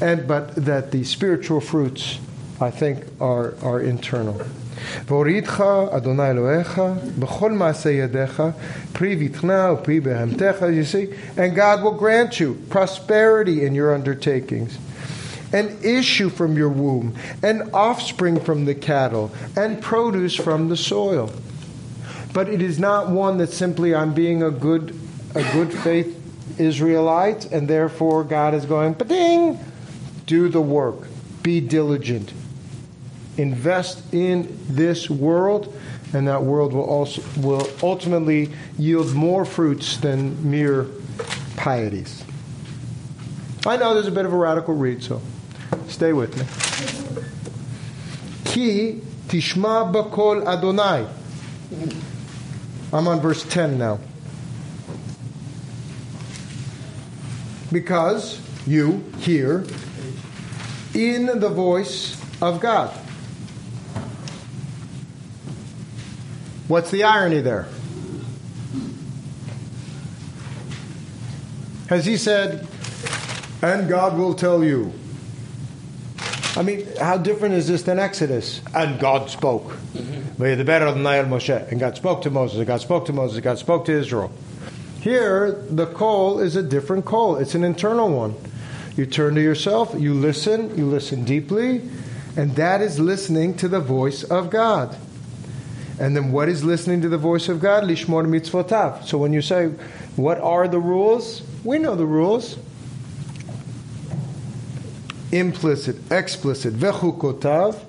[0.00, 2.18] And, but that the spiritual fruits,
[2.60, 4.40] I think, are, are internal.
[5.06, 6.82] והורידך אדוני אלוהיך
[7.18, 8.42] בכל מעשה ידיך
[8.92, 14.78] פרי בטנה ופרי בהמתך you see and God will grant you prosperity in your undertakings
[15.52, 21.30] an issue from your womb an offspring from the cattle and produce from the soil
[22.35, 24.95] but it is not one that simply I'm being a good
[25.33, 26.21] a good faith
[26.59, 29.59] Israelite and therefore God is going ding
[30.27, 31.07] do the work
[31.41, 32.31] be diligent
[33.37, 35.75] invest in this world,
[36.13, 40.87] and that world will also will ultimately yield more fruits than mere
[41.57, 42.23] pieties.
[43.65, 45.21] I know there's a bit of a radical read, so
[45.87, 46.45] stay with me.
[48.45, 51.07] Ki tishma bakol Adonai.
[52.95, 53.99] I'm on verse 10 now.
[57.69, 59.65] Because you hear
[60.93, 62.89] in the voice of God.
[66.69, 67.67] What's the irony there?
[71.89, 72.65] Has he said,
[73.61, 74.93] and God will tell you?
[76.55, 78.61] I mean, how different is this than Exodus?
[78.73, 79.73] And God spoke.
[79.93, 80.14] Moshe.
[80.37, 84.31] And God spoke to Moses, and God spoke to Moses, and God spoke to Israel.
[84.99, 87.37] Here, the call is a different call.
[87.37, 88.35] It's an internal one.
[88.97, 91.81] You turn to yourself, you listen, you listen deeply,
[92.35, 94.97] and that is listening to the voice of God.
[95.99, 97.83] And then what is listening to the voice of God?
[97.83, 99.05] Lishmor mitzvotav.
[99.05, 99.67] So when you say,
[100.15, 101.41] what are the rules?
[101.63, 102.57] We know the rules.
[105.31, 106.73] Implicit, explicit.
[106.73, 107.79] Vechukotav.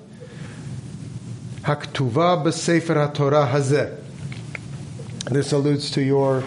[1.67, 3.93] Haktuva b'sefer haTorah hazeh.
[5.25, 6.41] This alludes to your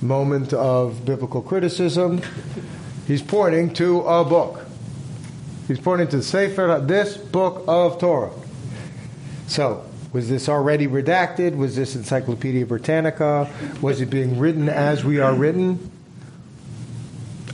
[0.00, 2.22] moment of biblical criticism.
[3.06, 4.64] He's pointing to a book.
[5.68, 8.30] He's pointing to the Sefer, this book of Torah.
[9.48, 9.84] So,
[10.14, 11.54] was this already redacted?
[11.58, 13.52] Was this Encyclopedia Britannica?
[13.82, 15.90] Was it being written as we are written?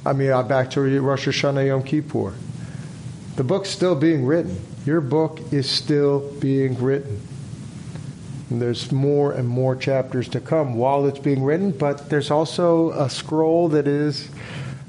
[0.06, 2.34] I mean, uh, back to Rosh Hashanah Yom Kippur.
[3.34, 4.64] The book's still being written.
[4.87, 7.20] Your book is still being written.
[8.49, 12.91] And there's more and more chapters to come while it's being written, but there's also
[12.93, 14.28] a scroll that is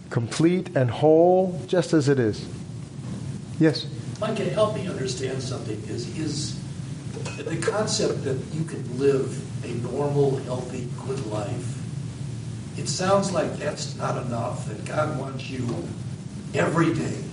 [0.10, 2.46] complete and whole, just as it is.
[3.60, 3.86] Yes?
[4.20, 5.78] Mike, can help me understand something.
[5.88, 6.60] Is, is
[7.38, 11.78] the concept that you can live a normal, healthy, good life,
[12.78, 15.68] it sounds like that's not enough, that God wants you
[16.54, 17.24] every day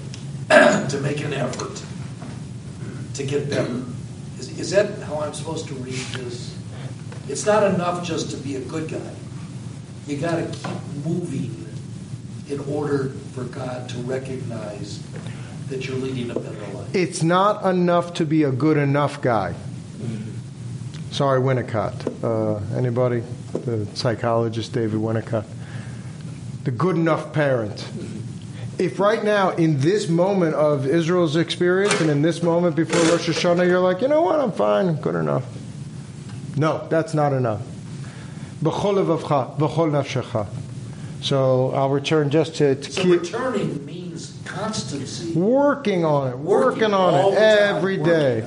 [0.88, 1.82] to make an effort
[3.18, 3.82] to get better.
[4.38, 6.56] Is, is that how I'm supposed to read this?
[7.28, 9.14] It's not enough just to be a good guy.
[10.06, 11.66] You got to keep moving
[12.48, 15.02] in order for God to recognize
[15.68, 16.94] that you're leading a better life.
[16.94, 19.54] It's not enough to be a good enough guy.
[21.10, 22.24] Sorry, Winnicott.
[22.24, 23.22] Uh, anybody?
[23.52, 25.44] The psychologist David Winnicott.
[26.64, 27.86] The good enough parent.
[28.78, 33.28] If right now, in this moment of Israel's experience and in this moment before Rosh
[33.28, 35.44] Hashanah, you're like, you know what, I'm fine, good enough.
[36.56, 37.60] No, that's not enough.
[38.62, 40.46] B'chol levavcha, b'chol nafshecha.
[41.20, 45.32] So I'll return just to, to So keep returning means constancy.
[45.34, 48.40] working on it, working, Working on it time, day.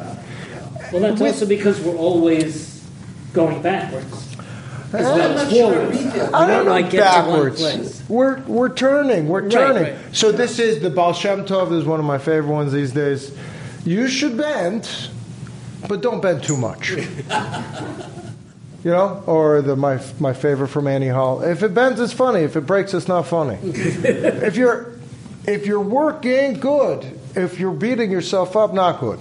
[0.93, 2.86] Well, that's also because we're always
[3.34, 4.30] going backwards.
[4.93, 5.97] As I'm as not sure I forwards.
[6.03, 6.27] read that.
[6.29, 7.61] We I don't don't know like get to one backwards.
[7.61, 8.03] place.
[8.09, 9.27] We're we're turning.
[9.29, 9.83] We're turning.
[9.83, 9.95] right.
[10.15, 13.35] So this is the Baal Shem Tov is one of my favorite ones these days.
[13.85, 14.89] You should bend,
[15.87, 16.91] but don't bend too much.
[18.83, 21.41] you know, or the my my favorite from Annie Hall.
[21.41, 22.41] If it bends, it's funny.
[22.41, 23.57] If it breaks, it's not funny.
[23.63, 24.93] if you're
[25.45, 27.19] if you're working, good.
[27.35, 29.19] If you're beating yourself up, not good.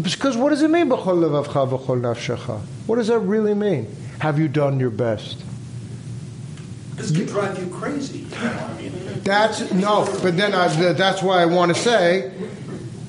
[0.00, 0.88] Because what does it mean?
[0.90, 2.60] "B'chol levavcha v'chol nafshecha"?
[2.86, 3.86] What does that really mean?
[4.20, 5.42] Have you done your best?
[6.96, 8.18] This could drive you crazy.
[8.18, 8.50] You know?
[8.50, 8.92] I mean,
[9.22, 12.32] That's no, but then I, that's why I want to say,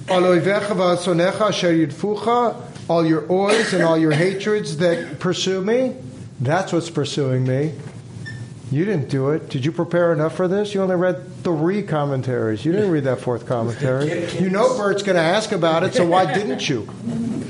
[0.08, 2.56] "Al oivecha v'asonecha asher yidfucha,"
[2.88, 5.96] all your oys and all your hatreds that pursue me.
[6.40, 7.74] That's what's pursuing me.
[8.72, 9.50] You didn't do it.
[9.50, 10.74] Did you prepare enough for this?
[10.76, 12.64] You only read three commentaries.
[12.64, 14.28] You didn't read that fourth commentary.
[14.40, 16.88] You know Bert's going to ask about it, so why didn't you?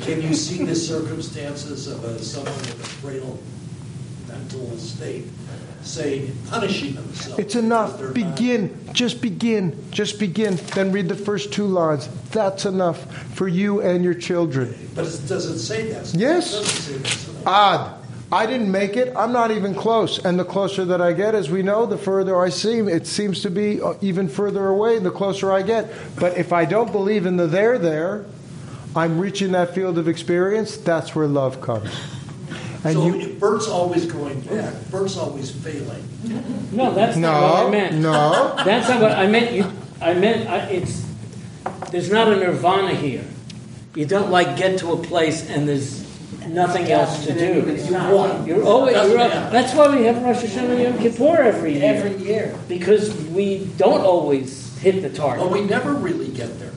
[0.02, 3.38] Can you see the circumstances of a, someone with a frail
[4.30, 5.26] mental state,
[5.82, 7.38] say, punishing themselves?
[7.40, 8.14] It's enough.
[8.14, 8.80] Begin.
[8.94, 9.78] Just begin.
[9.92, 10.56] Just begin.
[10.74, 12.08] Then read the first two lines.
[12.32, 13.04] That's enough
[13.36, 14.72] for you and your children.
[14.72, 16.14] not- But it doesn't say that.
[16.16, 16.54] Yes.
[16.54, 17.48] It doesn't say enough.
[17.48, 17.96] Odd.
[18.32, 19.12] I didn't make it.
[19.16, 20.24] I'm not even close.
[20.24, 22.88] And the closer that I get, as we know, the further I seem.
[22.88, 25.92] It seems to be uh, even further away the closer I get.
[26.20, 28.26] But if I don't believe in the there there,
[28.96, 30.78] I'm reaching that field of experience.
[30.78, 31.90] That's where love comes.
[32.84, 36.04] And So you, if Bert's always going back, Bert's always failing.
[36.72, 37.96] No, that's not what I meant.
[37.96, 38.54] no.
[38.64, 39.54] That's not what I meant.
[39.54, 39.72] You,
[40.02, 41.06] I meant I, it's.
[41.92, 43.26] There's not a nirvana here.
[43.96, 45.99] You don't like get to a place and there's
[46.48, 48.46] nothing else to And then you do.
[48.46, 48.94] You're always.
[48.94, 49.46] Doesn't You're matter.
[49.48, 51.94] Oh, that's why we have Rosh Hashanah and Yom Kippur every year.
[51.94, 52.56] Every year.
[52.68, 55.44] because we don't always hit the target.
[55.44, 56.72] But we never really get there.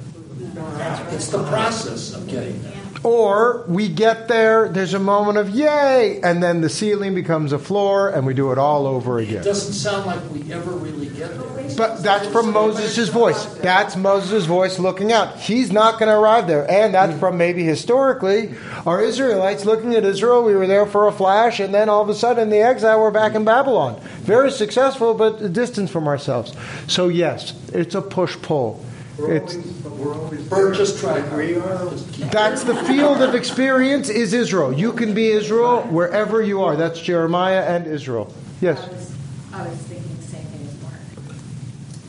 [1.11, 2.82] It's the process of getting there.
[3.05, 7.59] Or we get there, there's a moment of yay, and then the ceiling becomes a
[7.59, 9.39] floor, and we do it all over again.
[9.39, 11.77] It doesn't sound like we ever really get there.
[11.77, 13.45] But that's from Moses' voice.
[13.57, 15.37] That's Moses' voice looking out.
[15.37, 16.71] He's not going to arrive there.
[16.71, 18.55] And that's from maybe historically
[18.87, 20.45] our Israelites looking at Israel.
[20.45, 23.01] We were there for a flash, and then all of a sudden in the exile,
[23.01, 24.01] we're back in Babylon.
[24.21, 26.55] Very successful, but a distance from ourselves.
[26.87, 28.85] So, yes, it's a push pull.
[29.19, 29.57] It's,
[30.03, 30.49] we're always.
[30.49, 31.21] Bert, just try.
[31.37, 31.87] We are.
[32.31, 34.73] That's the field of experience is Israel.
[34.73, 36.77] You can be Israel wherever you are.
[36.77, 38.33] That's Jeremiah and Israel.
[38.61, 38.79] Yes.
[38.79, 39.15] I was,
[39.53, 40.95] I was thinking the same thing as Mark.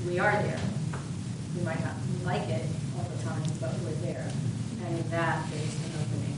[0.07, 0.59] We are there.
[1.57, 2.65] We might not like it
[2.97, 4.29] all the time, but we're there.
[4.85, 6.37] And in that, there's an opening.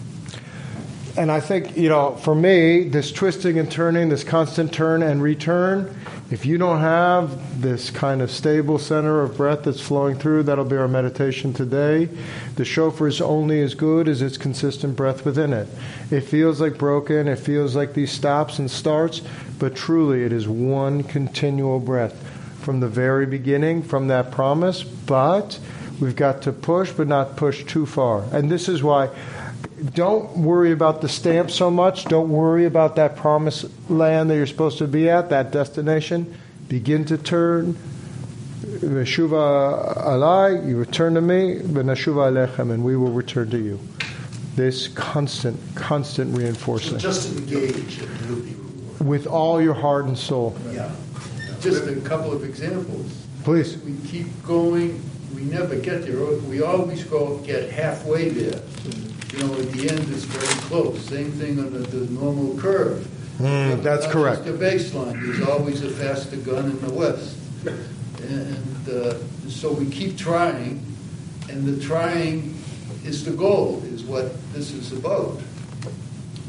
[1.18, 5.22] And I think, you know, for me, this twisting and turning, this constant turn and
[5.22, 5.96] return,
[6.32, 10.66] if you don't have this kind of stable center of breath that's flowing through, that'll
[10.66, 12.10] be our meditation today.
[12.56, 15.68] The shofar is only as good as its consistent breath within it.
[16.10, 19.22] It feels like broken, it feels like these stops and starts,
[19.60, 22.16] but truly it is one continual breath
[22.60, 25.60] from the very beginning, from that promise, but
[26.02, 28.24] we've got to push, but not push too far.
[28.32, 29.10] And this is why
[29.94, 32.06] don't worry about the stamp so much.
[32.06, 36.38] Don't worry about that promised land that you're supposed to be at, that destination.
[36.68, 37.78] Begin to turn.
[38.64, 43.80] Veshuva alai, you return to me, v'nashuva alechem, and we will return to you.
[44.56, 47.02] This constant, constant So reinforcement.
[47.02, 49.08] just engage and you'll be rewarded.
[49.08, 50.56] With all your heart and soul.
[50.72, 50.92] Yeah.
[51.60, 53.26] Just a couple of examples.
[53.44, 53.78] Please.
[53.80, 55.02] We keep going,
[55.36, 56.26] we never get there.
[56.50, 58.62] We always go, get halfway there.
[59.36, 61.04] You know, at the end, it's very close.
[61.06, 63.06] Same thing on the, the normal curve.
[63.38, 64.46] Mm, that's correct.
[64.46, 67.36] the baseline, there's always a faster gun in the west.
[68.22, 69.18] And uh,
[69.50, 70.86] so we keep trying,
[71.50, 72.58] and the trying
[73.04, 75.42] is the goal, is what this is about.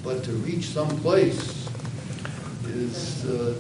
[0.05, 1.69] But to reach some place
[2.67, 3.55] is, uh,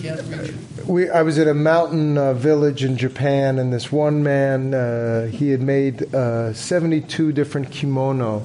[0.00, 0.54] can't reach.
[0.86, 5.26] We, I was at a mountain uh, village in Japan, and this one man, uh,
[5.26, 8.42] he had made uh, 72 different kimono.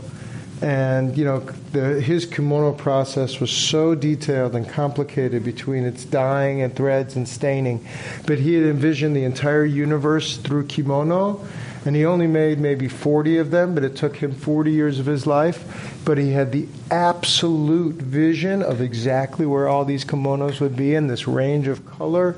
[0.62, 1.40] And, you know,
[1.72, 7.28] the, his kimono process was so detailed and complicated between its dyeing and threads and
[7.28, 7.86] staining.
[8.26, 11.46] But he had envisioned the entire universe through kimono,
[11.86, 15.06] and he only made maybe 40 of them, but it took him 40 years of
[15.06, 16.00] his life.
[16.04, 21.06] But he had the absolute vision of exactly where all these kimonos would be in
[21.06, 22.36] this range of color,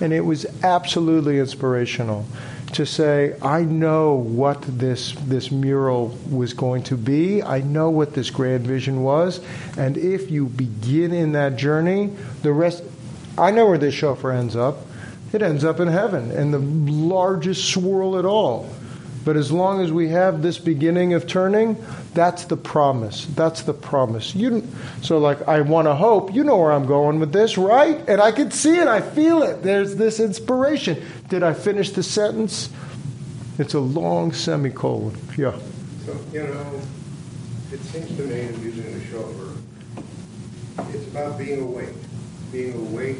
[0.00, 2.26] and it was absolutely inspirational
[2.74, 7.42] to say, I know what this this mural was going to be.
[7.42, 9.40] I know what this grand vision was,
[9.76, 12.12] and if you begin in that journey,
[12.42, 12.82] the rest.
[13.38, 14.78] I know where this shofar ends up.
[15.32, 18.68] It ends up in heaven, in the largest swirl at all.
[19.24, 21.76] But as long as we have this beginning of turning,
[22.12, 23.26] that's the promise.
[23.26, 24.34] That's the promise.
[24.34, 24.66] You,
[25.00, 26.34] so, like, I want to hope.
[26.34, 28.02] You know where I'm going with this, right?
[28.08, 28.88] And I can see it.
[28.88, 29.62] I feel it.
[29.62, 31.00] There's this inspiration.
[31.28, 32.68] Did I finish the sentence?
[33.58, 35.16] It's a long semicolon.
[35.36, 35.56] Yeah.
[36.04, 36.80] So, you know,
[37.70, 39.54] it seems to me, in using the shofar,
[40.90, 41.94] it's about being awake,
[42.50, 43.18] being awake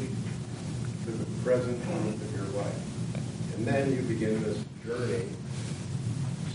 [1.05, 2.81] to the present moment of your life.
[3.55, 5.29] And then you begin this journey.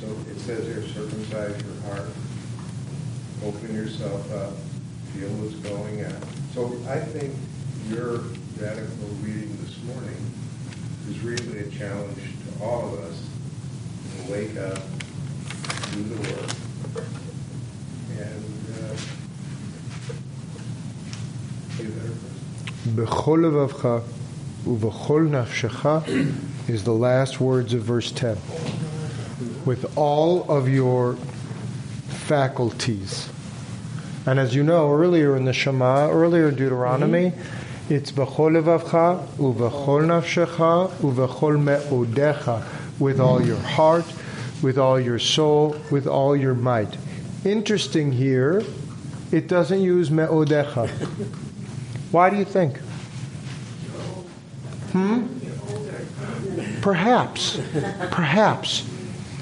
[0.01, 2.09] So it says here, circumcise your heart,
[3.45, 4.53] open yourself up,
[5.13, 6.15] feel what's going on.
[6.55, 7.35] So I think
[7.89, 8.19] your
[8.61, 10.17] radical reading this morning
[11.09, 13.27] is really a challenge to all of us
[14.27, 14.79] to wake up,
[15.93, 16.51] do the work,
[18.19, 18.45] and
[18.79, 18.95] uh,
[21.77, 22.95] be a better person.
[25.29, 28.37] Nafshecha is the last words of verse 10.
[29.65, 31.17] With all of your
[32.09, 33.29] faculties.
[34.27, 37.33] And as you know, earlier in the Shema, earlier in Deuteronomy,
[37.89, 42.63] it's b'chol levavcha u'v'chol nafshecha u'v'chol me'odecha,
[43.01, 44.05] with all your heart,
[44.63, 46.99] with all your soul, with all your might.
[47.47, 48.63] Interesting here,
[49.33, 50.89] it doesn't use me'odecha.
[52.11, 52.77] Why do you think?
[54.93, 55.27] Hmm?
[56.83, 57.59] Perhaps.
[58.11, 58.85] Perhaps.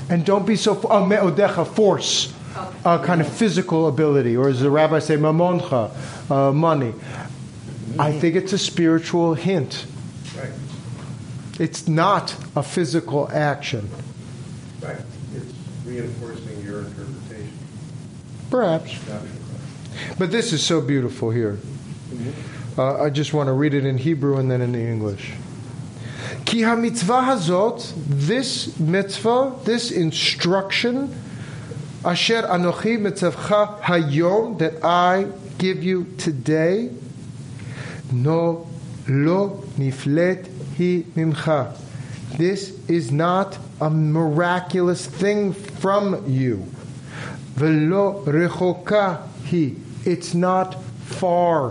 [0.08, 0.80] And don't be so.
[0.88, 2.32] Oh, me'odecha, force.
[2.84, 4.36] Uh, kind of physical ability.
[4.36, 5.90] Or as the rabbis say, mamoncha,
[6.30, 6.94] uh, money.
[7.98, 9.84] I think it's a spiritual hint.
[10.36, 10.50] Right,
[11.58, 13.88] It's not a physical action.
[14.82, 14.96] right.
[15.34, 15.52] It's
[15.84, 17.52] reinforcing your interpretation.
[18.50, 18.98] Perhaps.
[20.18, 21.58] But this is so beautiful here.
[22.78, 25.32] Uh, I just want to read it in Hebrew and then in English.
[26.46, 31.12] Ki ha-mitzvah hazot, this mitzvah, this instruction,
[32.04, 35.26] asher anochi mitzavcha hayom, that I
[35.58, 36.90] give you today,
[38.12, 38.68] no
[39.08, 41.76] lo niflet hi mimcha.
[42.38, 46.64] This is not a miraculous thing from you.
[47.56, 49.74] Velo rechoka hi.
[50.04, 51.70] It's not far.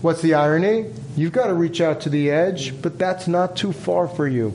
[0.00, 0.86] What's the irony?
[1.18, 4.54] You've got to reach out to the edge, but that's not too far for you.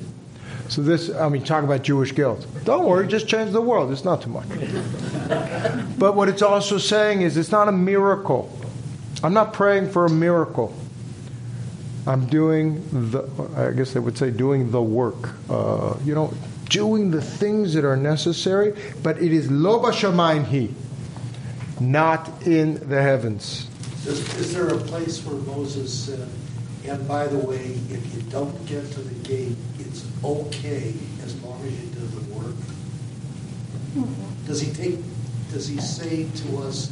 [0.69, 2.47] So this, I mean, talk about Jewish guilt.
[2.63, 3.91] Don't worry, just change the world.
[3.91, 4.47] It's not too much.
[5.97, 8.57] but what it's also saying is it's not a miracle.
[9.21, 10.73] I'm not praying for a miracle.
[12.07, 15.31] I'm doing the, I guess they would say, doing the work.
[15.49, 16.33] Uh, you know,
[16.69, 20.69] doing the things that are necessary, but it is lo hi,
[21.81, 23.67] not in the heavens.
[24.05, 26.27] Is, is there a place where Moses said,
[26.85, 31.61] and by the way, if you don't get to the gate, it's okay as long
[31.65, 32.55] as you do the work?
[34.45, 34.99] Does he take,
[35.51, 36.91] does he say to us,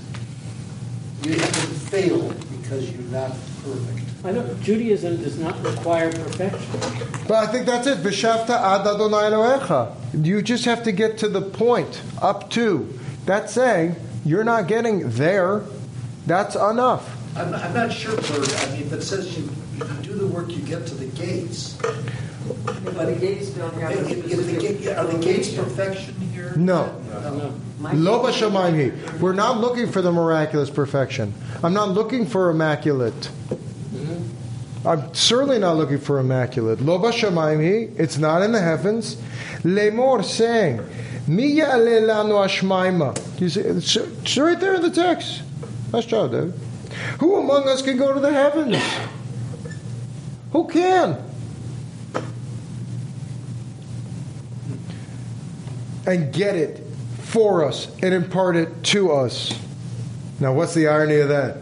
[1.24, 3.32] you haven't failed because you're not
[3.64, 4.08] perfect?
[4.24, 6.70] I know Judaism does not require perfection.
[7.28, 8.00] But I think that's it.
[8.00, 9.96] V'shavta ad Adonai Elohecha.
[10.26, 12.88] You just have to get to the point, up to.
[13.26, 15.64] That's saying you're not getting there.
[16.28, 17.18] That's enough.
[17.36, 20.28] I'm, I'm not sure, Bert, I mean, if it says you, if you do the
[20.28, 21.78] work, you get to the gates.
[22.84, 24.82] But the gates don't have a If- if the specific.
[24.84, 26.54] gate- Are the gates perfection here?
[26.56, 26.90] No.
[27.24, 27.54] No.
[27.94, 29.18] Lo b'shamayim hi.
[29.20, 31.34] We're not looking for the miraculous perfection.
[31.64, 33.30] I'm not looking for immaculate.
[33.50, 34.88] Mm-hmm.
[34.88, 36.82] I'm certainly not looking for immaculate.
[36.82, 37.94] Lo b'shamayim hi.
[37.98, 39.18] It's not in the heavens.
[39.64, 40.82] Lemor saying,
[41.28, 43.16] Mi ya'ale lanu ashmaima.
[43.40, 45.44] You see, it's, it's right there in the text.
[45.94, 46.54] Nice job, David.
[47.20, 48.76] Who among us can go to the heavens?
[50.52, 51.32] Who can?
[56.06, 56.86] and get it
[57.20, 59.58] for us and impart it to us.
[60.40, 61.58] Now, what's the irony of that?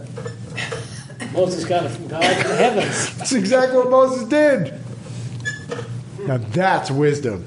[1.34, 3.16] Moses got it from God in the heavens.
[3.18, 4.74] That's exactly what Moses did.
[6.28, 7.46] Now, that's wisdom.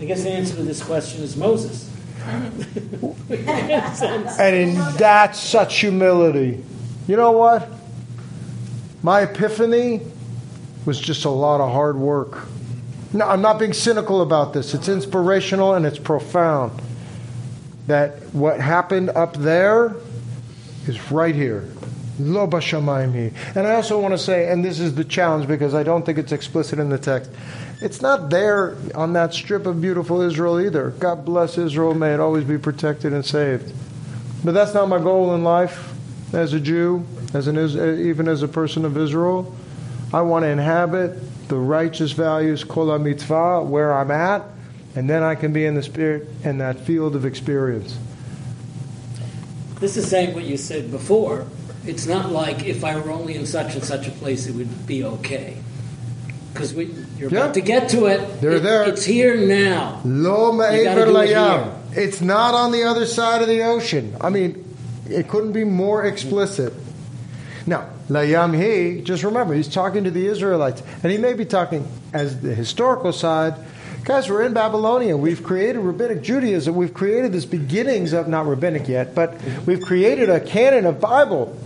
[0.00, 1.90] I guess the answer to this question is Moses.
[3.30, 4.26] In.
[4.38, 6.62] And in that such humility.
[7.08, 7.68] You know what?
[9.06, 10.00] My epiphany
[10.84, 12.48] was just a lot of hard work.
[13.14, 14.74] I'm not being cynical about this.
[14.74, 16.82] It's inspirational and it's profound.
[17.86, 19.94] That what happened up there
[20.88, 21.68] is right here.
[22.18, 22.50] Lo.
[22.50, 23.32] And
[23.64, 26.32] I also want to say, and this is the challenge because I don't think it's
[26.32, 27.30] explicit in the text.
[27.80, 30.90] It's not there on that strip of beautiful Israel either.
[30.98, 31.94] God bless Israel.
[31.94, 33.72] May it always be protected and saved.
[34.44, 35.92] But that's not my goal in life
[36.32, 37.06] as a Jew,
[37.36, 39.54] as an, uh, even as a person of Israel.
[40.12, 44.42] I want to inhabit the righteous values, kol mitzvah, where I'm at,
[44.94, 47.98] and then I can be in the spirit in that field of experience.
[49.80, 51.46] This is saying what you said before.
[51.86, 54.86] It's not like if I were only in such and such a place, it would
[54.86, 55.58] be okay.
[56.52, 57.40] Because we, you're Yeah.
[57.42, 58.40] about to get to it.
[58.40, 58.84] They're It- there.
[58.84, 60.00] It's here now.
[60.04, 61.68] Lo ma'ever layam.
[61.94, 64.14] It's not on the other side of the ocean.
[64.20, 64.64] I mean,
[65.08, 66.72] it couldn't be more explicit.
[67.66, 71.86] Now, layam he, just remember, he's talking to the Israelites, and he may be talking
[72.12, 73.54] as the historical side.
[74.04, 75.16] Guys, we're in Babylonia.
[75.16, 76.76] We've created rabbinic Judaism.
[76.76, 79.34] We've created this beginnings of not rabbinic yet, but
[79.66, 81.58] we've created a canon of Bible.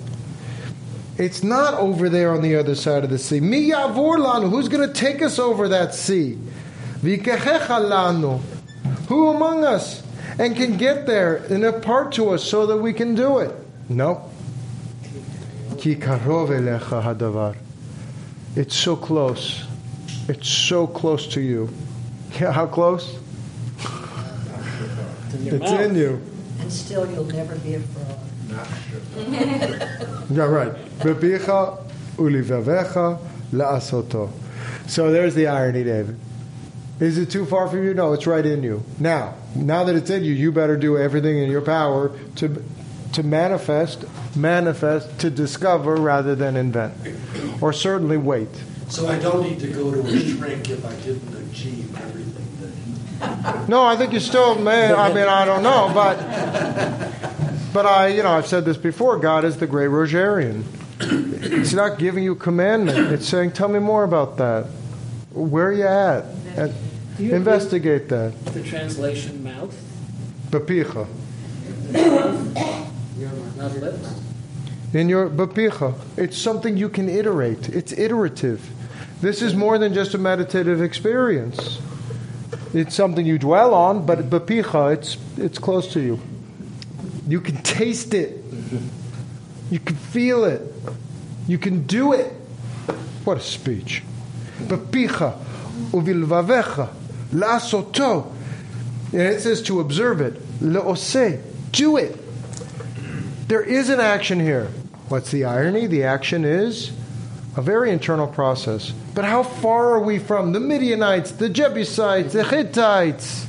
[1.19, 3.41] It's not over there on the other side of the sea.
[3.41, 4.49] Mi Yavorlanu.
[4.49, 6.39] Who's going to take us over that sea?
[7.03, 8.41] V'ikechecha lanu.
[9.09, 10.03] Who among us
[10.39, 13.55] and can get there and impart to us so that we can do it?
[13.91, 14.31] No.
[15.81, 17.57] Ki karov elecha hadavar.
[18.55, 19.65] It's so close.
[20.29, 21.71] It's so close to you.
[22.39, 23.19] Yeah, how close?
[23.79, 26.23] It's in It's in you.
[26.61, 28.19] And still, you'll never be a fraud.
[30.31, 30.73] Yeah, right.
[30.99, 31.83] Bepicha
[32.17, 33.19] ulivavecha
[33.53, 34.31] la'asoto.
[34.87, 36.19] So there's the irony, David.
[37.01, 37.95] Is it too far from you?
[37.95, 38.85] No, it's right in you.
[38.99, 42.63] Now, now that it's in you, you better do everything in your power to
[43.13, 44.05] to manifest,
[44.37, 46.95] manifest, to discover rather than invent,
[47.61, 48.49] or certainly wait.
[48.89, 52.47] So I don't need to go to a shrink if I didn't achieve everything
[53.21, 53.69] that.
[53.69, 54.93] No, I think you still may.
[54.93, 56.17] I mean, I don't know, but
[57.73, 59.19] but I, you know, I've said this before.
[59.19, 60.65] God is the great Rogerian.
[61.01, 63.13] It's not giving you commandment.
[63.13, 64.67] It's saying, "Tell me more about that.
[65.33, 66.25] Where are you at?
[66.57, 66.75] And
[67.17, 69.75] Do you investigate that." The translation mouth,
[70.51, 71.07] Bapicha.
[74.93, 77.69] In your bapicha, it's something you can iterate.
[77.69, 78.69] It's iterative.
[79.21, 81.79] This is more than just a meditative experience.
[82.73, 86.21] It's something you dwell on, but bapicha, it's it's close to you.
[87.29, 88.43] You can taste it.
[89.71, 90.63] You can feel it.
[91.47, 92.33] You can do it.
[93.25, 94.03] What a speech.
[94.59, 95.39] Bapicha
[95.93, 96.89] uvilvavecha
[97.33, 98.33] lasoto.
[99.13, 100.35] And it says to observe it.
[100.61, 101.41] Leose.
[101.73, 102.20] Do it.
[103.51, 104.69] There is an action here.
[105.09, 105.89] What's the irony?
[105.89, 106.93] The action is
[107.57, 108.93] a very internal process.
[109.13, 113.49] But how far are we from the Midianites, the Jebusites, the Hittites?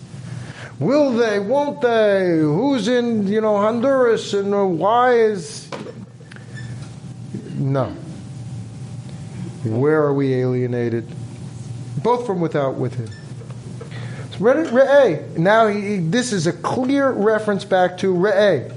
[0.80, 1.38] Will they?
[1.38, 2.40] Won't they?
[2.40, 5.70] Who's in, you know, Honduras and why is.
[7.54, 7.96] No.
[9.64, 11.08] Where are we alienated?
[12.02, 13.08] Both from without, within.
[14.40, 15.38] Re'eh.
[15.38, 18.76] Now, he, this is a clear reference back to Re'eh.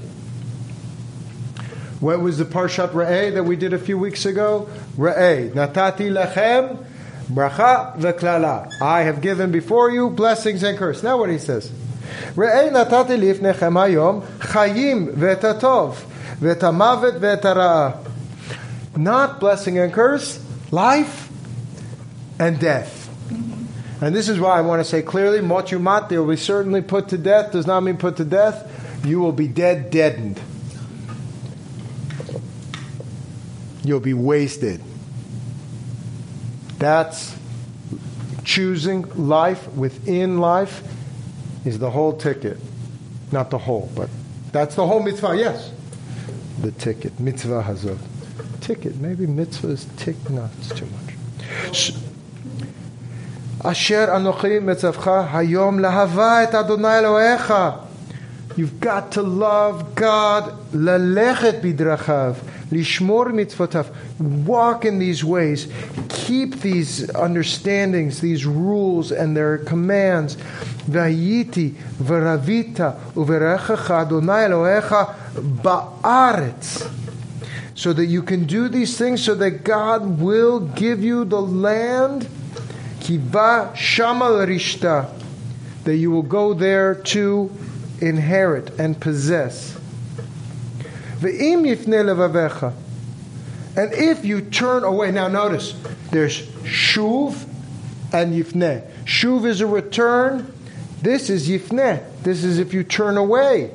[2.01, 4.69] What was the Parshat Re'eh that we did a few weeks ago?
[4.97, 5.53] Re'eh.
[5.53, 6.85] Natati lechem
[7.29, 8.71] bracha v'klala.
[8.81, 11.03] I have given before you blessings and curse.
[11.03, 11.71] Now what he says.
[12.35, 15.97] Re'eh natati lifnechem hayom chayim v'etatov
[16.41, 18.11] v'etamavet v'etara'ah.
[18.97, 21.31] Not blessing and curse, life
[22.39, 23.03] and death.
[24.01, 27.09] And this is why I want to say clearly, mochumat, they will be certainly put
[27.09, 29.03] to death, does not mean put to death.
[29.05, 30.41] You will be dead, deadened.
[33.85, 34.81] you'll be wasted.
[36.79, 37.37] That's
[38.45, 40.83] choosing life within life
[41.65, 42.59] is the whole ticket.
[43.33, 44.11] Not the whole, but
[44.53, 45.71] that's the whole mitzvah, yes.
[46.61, 47.99] The ticket, mitzvah has a
[48.65, 51.93] Ticket, maybe mitzvah is tick, no, it's too much.
[53.63, 57.87] Asher anochi mitzavcha hayom lahava et Adonai Elohecha.
[58.57, 62.37] You've got to love God, lalechet bidrachav.
[62.75, 63.87] Lishmor mitzvotav.
[64.45, 65.69] Walk in these ways.
[66.09, 70.37] Keep these understandings, these rules, and their commands.
[70.87, 75.15] Vayiti veravita uverechacha Adonai Elohecha
[75.63, 76.91] ba'aretz.
[77.77, 82.29] So that you can do these things, so that God will give you the land.
[83.01, 85.09] Kiva shamal rishta.
[85.85, 87.51] That you will go there to
[88.01, 89.79] inherit and possess.
[93.77, 95.75] And if you turn away, now notice,
[96.11, 97.45] there's shuv
[98.13, 98.89] and yifne.
[99.05, 100.53] Shuv is a return.
[101.03, 102.03] This is yifne.
[102.23, 103.73] This is if you turn away.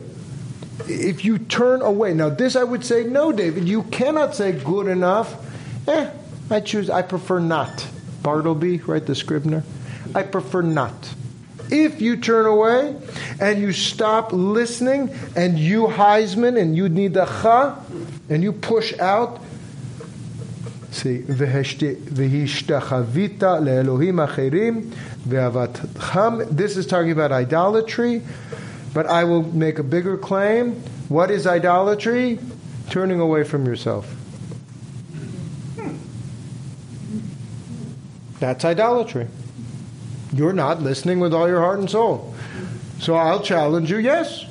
[0.87, 2.13] If you turn away.
[2.13, 5.35] Now, this I would say, no, David, you cannot say good enough.
[5.87, 6.09] Eh,
[6.49, 7.87] I choose, I prefer not.
[8.23, 9.63] Bartleby, right, the Scrivener.
[10.15, 11.13] I prefer not.
[11.71, 12.95] If you turn away
[13.39, 17.79] and you stop listening, and you Heisman and you need the cha,
[18.29, 19.41] and you push out,
[20.91, 21.19] see.
[21.19, 21.57] This
[26.77, 28.21] is talking about idolatry,
[28.93, 30.81] but I will make a bigger claim.
[31.09, 32.39] What is idolatry?
[32.89, 34.15] Turning away from yourself.
[38.39, 39.27] That's idolatry.
[40.33, 42.33] You're not listening with all your heart and soul.
[42.99, 44.45] So I'll challenge you yes.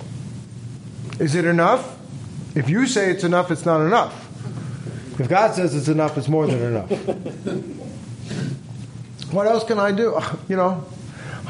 [1.18, 1.96] Is it enough?
[2.54, 4.24] If you say it's enough, it's not enough.
[5.20, 6.90] If God says it's enough, it's more than enough.
[9.32, 10.18] what else can I do?
[10.48, 10.84] You know,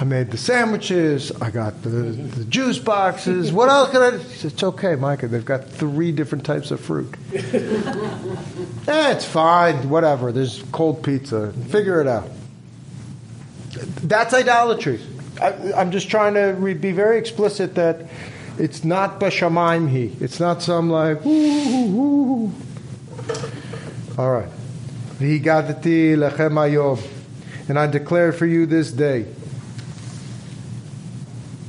[0.00, 3.52] I made the sandwiches, I got the, the juice boxes.
[3.52, 4.20] What else can I do?
[4.42, 5.28] It's okay, Micah.
[5.28, 7.14] They've got three different types of fruit.
[7.34, 7.42] eh,
[8.86, 10.32] it's fine, whatever.
[10.32, 11.52] There's cold pizza.
[11.68, 12.30] Figure it out.
[14.02, 15.00] That's idolatry.
[15.40, 18.06] I, am just trying to re- be very explicit that
[18.58, 20.16] it's not b'shamayim he.
[20.20, 22.52] It's not some like, woo,
[24.18, 24.48] All right.
[25.18, 27.00] V'higadati lechem ayom.
[27.68, 29.26] And I declare for you this day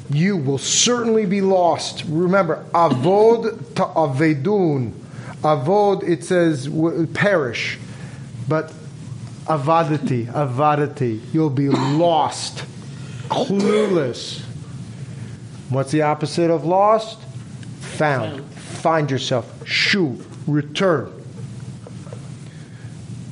[0.10, 2.04] you will certainly be lost.
[2.08, 4.92] Remember, avod ta avedun.
[5.44, 6.70] Avod, it says
[7.14, 7.78] perish.
[8.48, 8.74] But
[9.49, 12.65] avadati, avadati, you'll be lost,
[13.29, 14.43] clueless.
[15.71, 17.21] What's the opposite of lost?
[17.99, 18.45] Found.
[18.55, 19.47] Find yourself.
[19.65, 21.11] Shuv, return.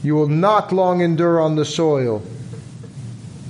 [0.02, 2.22] You will not long endure on the soil.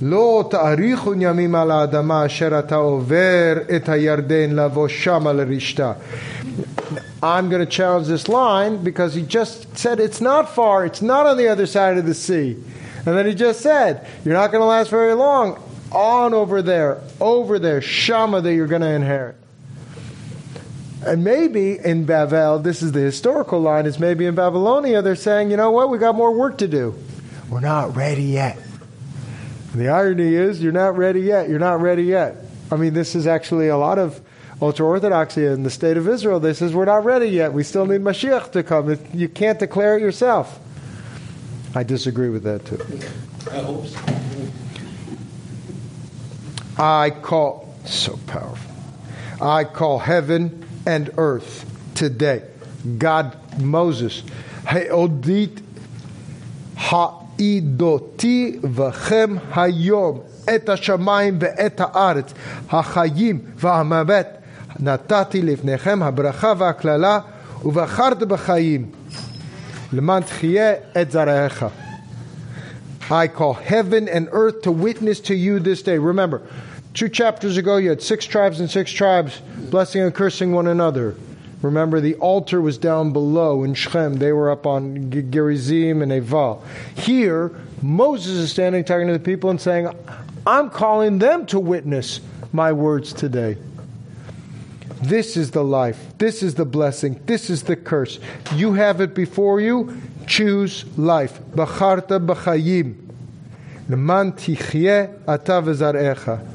[0.01, 5.93] לא תאריכון ימים על האדמה אשר אתה עובר את הירדן לבוא שמה לרשתה.
[7.22, 11.26] I'm going to challenge this line because he just said it's not far, it's not
[11.26, 12.52] on the other side of the sea.
[13.06, 15.62] And then he just said, you're not going to last very long.
[15.90, 19.36] On over there, over there, Shama that you're going to inherit.
[21.06, 25.50] And maybe in Bavel, this is the historical line, is maybe in Babylonia, they're saying,
[25.50, 26.94] you know what, we got more work to do.
[27.48, 28.58] We're not ready yet.
[29.72, 31.48] And the irony is, you're not ready yet.
[31.48, 32.36] You're not ready yet.
[32.70, 34.20] I mean, this is actually a lot of
[34.60, 37.52] ultra orthodoxy in the state of Israel, they says we're not ready yet.
[37.52, 38.98] We still need Mashiach to come.
[39.14, 40.58] You can't declare it yourself.
[41.74, 42.78] I disagree with that too.
[46.76, 48.74] I call so powerful.
[49.40, 52.42] I call heaven and earth today.
[52.98, 54.22] God Moses,
[54.64, 55.62] Heodit
[56.76, 62.32] Ha'idoti v'chem hayom et hashamayim ve'et ha'aretz
[62.68, 64.37] ha'chayim v'hamavet
[64.79, 67.19] נתתי לפניכם הברכה והקללה,
[67.65, 68.85] ובחרת בחיים,
[69.93, 71.63] למען תחיה את זרעך.
[73.09, 75.97] I call heaven and earth to witness to you this day.
[75.97, 76.41] Remember,
[76.93, 81.15] two chapters ago you had six tribes and six tribes blessing and cursing one another.
[81.61, 84.17] Remember, the altar was down below in Shechem.
[84.17, 86.61] They were up on Gerizim and Eval.
[86.95, 87.51] Here,
[87.81, 89.87] Moses is standing talking to the people and saying,
[90.45, 92.19] I'm calling them to witness
[92.51, 93.57] my words today.
[95.00, 96.18] This is the life.
[96.18, 97.20] This is the blessing.
[97.26, 98.18] This is the curse.
[98.54, 100.00] You have it before you.
[100.26, 101.40] Choose life.
[101.52, 102.96] Bacharta b'chayim.
[103.88, 106.46] Leman tichye ata v'zarecha.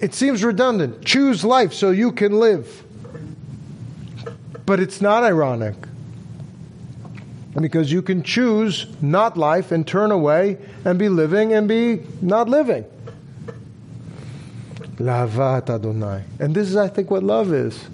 [0.00, 1.04] It seems redundant.
[1.04, 2.84] Choose life so you can live.
[4.66, 5.74] But it's not ironic.
[7.60, 12.48] Because you can choose not life and turn away and be living and be not
[12.48, 12.84] living.
[14.98, 16.24] Lavat Adonai.
[16.38, 17.88] And this is, I think, what love is.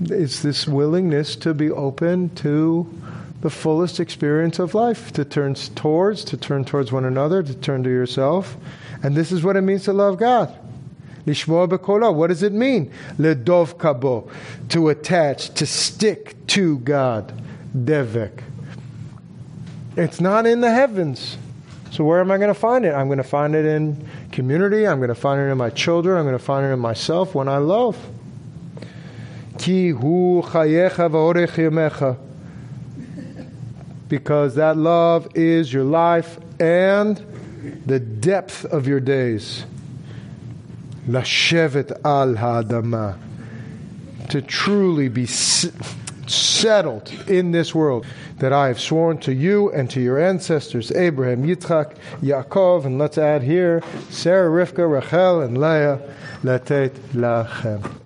[0.00, 2.92] It's this willingness to be open to
[3.40, 7.82] the fullest experience of life, to turn towards, to turn towards one another, to turn
[7.84, 8.56] to yourself.
[9.02, 10.54] And this is what it means to love God.
[11.26, 12.92] What does it mean?
[13.18, 14.30] Ledov kabo.
[14.70, 17.32] To attach, to stick to God.
[17.74, 18.42] Devek.
[19.96, 21.38] It's not in the heavens.
[21.92, 22.92] So where am I going to find it?
[22.92, 24.86] I'm going to find it in community.
[24.86, 26.18] I'm going to find it in my children.
[26.18, 27.96] I'm going to find it in myself when I love.
[34.08, 37.16] Because that love is your life and
[37.86, 39.64] the depth of your days.
[41.08, 43.16] Lashevet al ha'adama.
[44.30, 45.26] To truly be
[46.30, 48.06] settled in this world
[48.38, 53.18] that I have sworn to you and to your ancestors, Abraham, Yitzchak, Yaakov, and let's
[53.18, 56.00] add here, Sarah, Rivka, Rachel, and Leah,
[56.42, 58.00] Latet Lachem.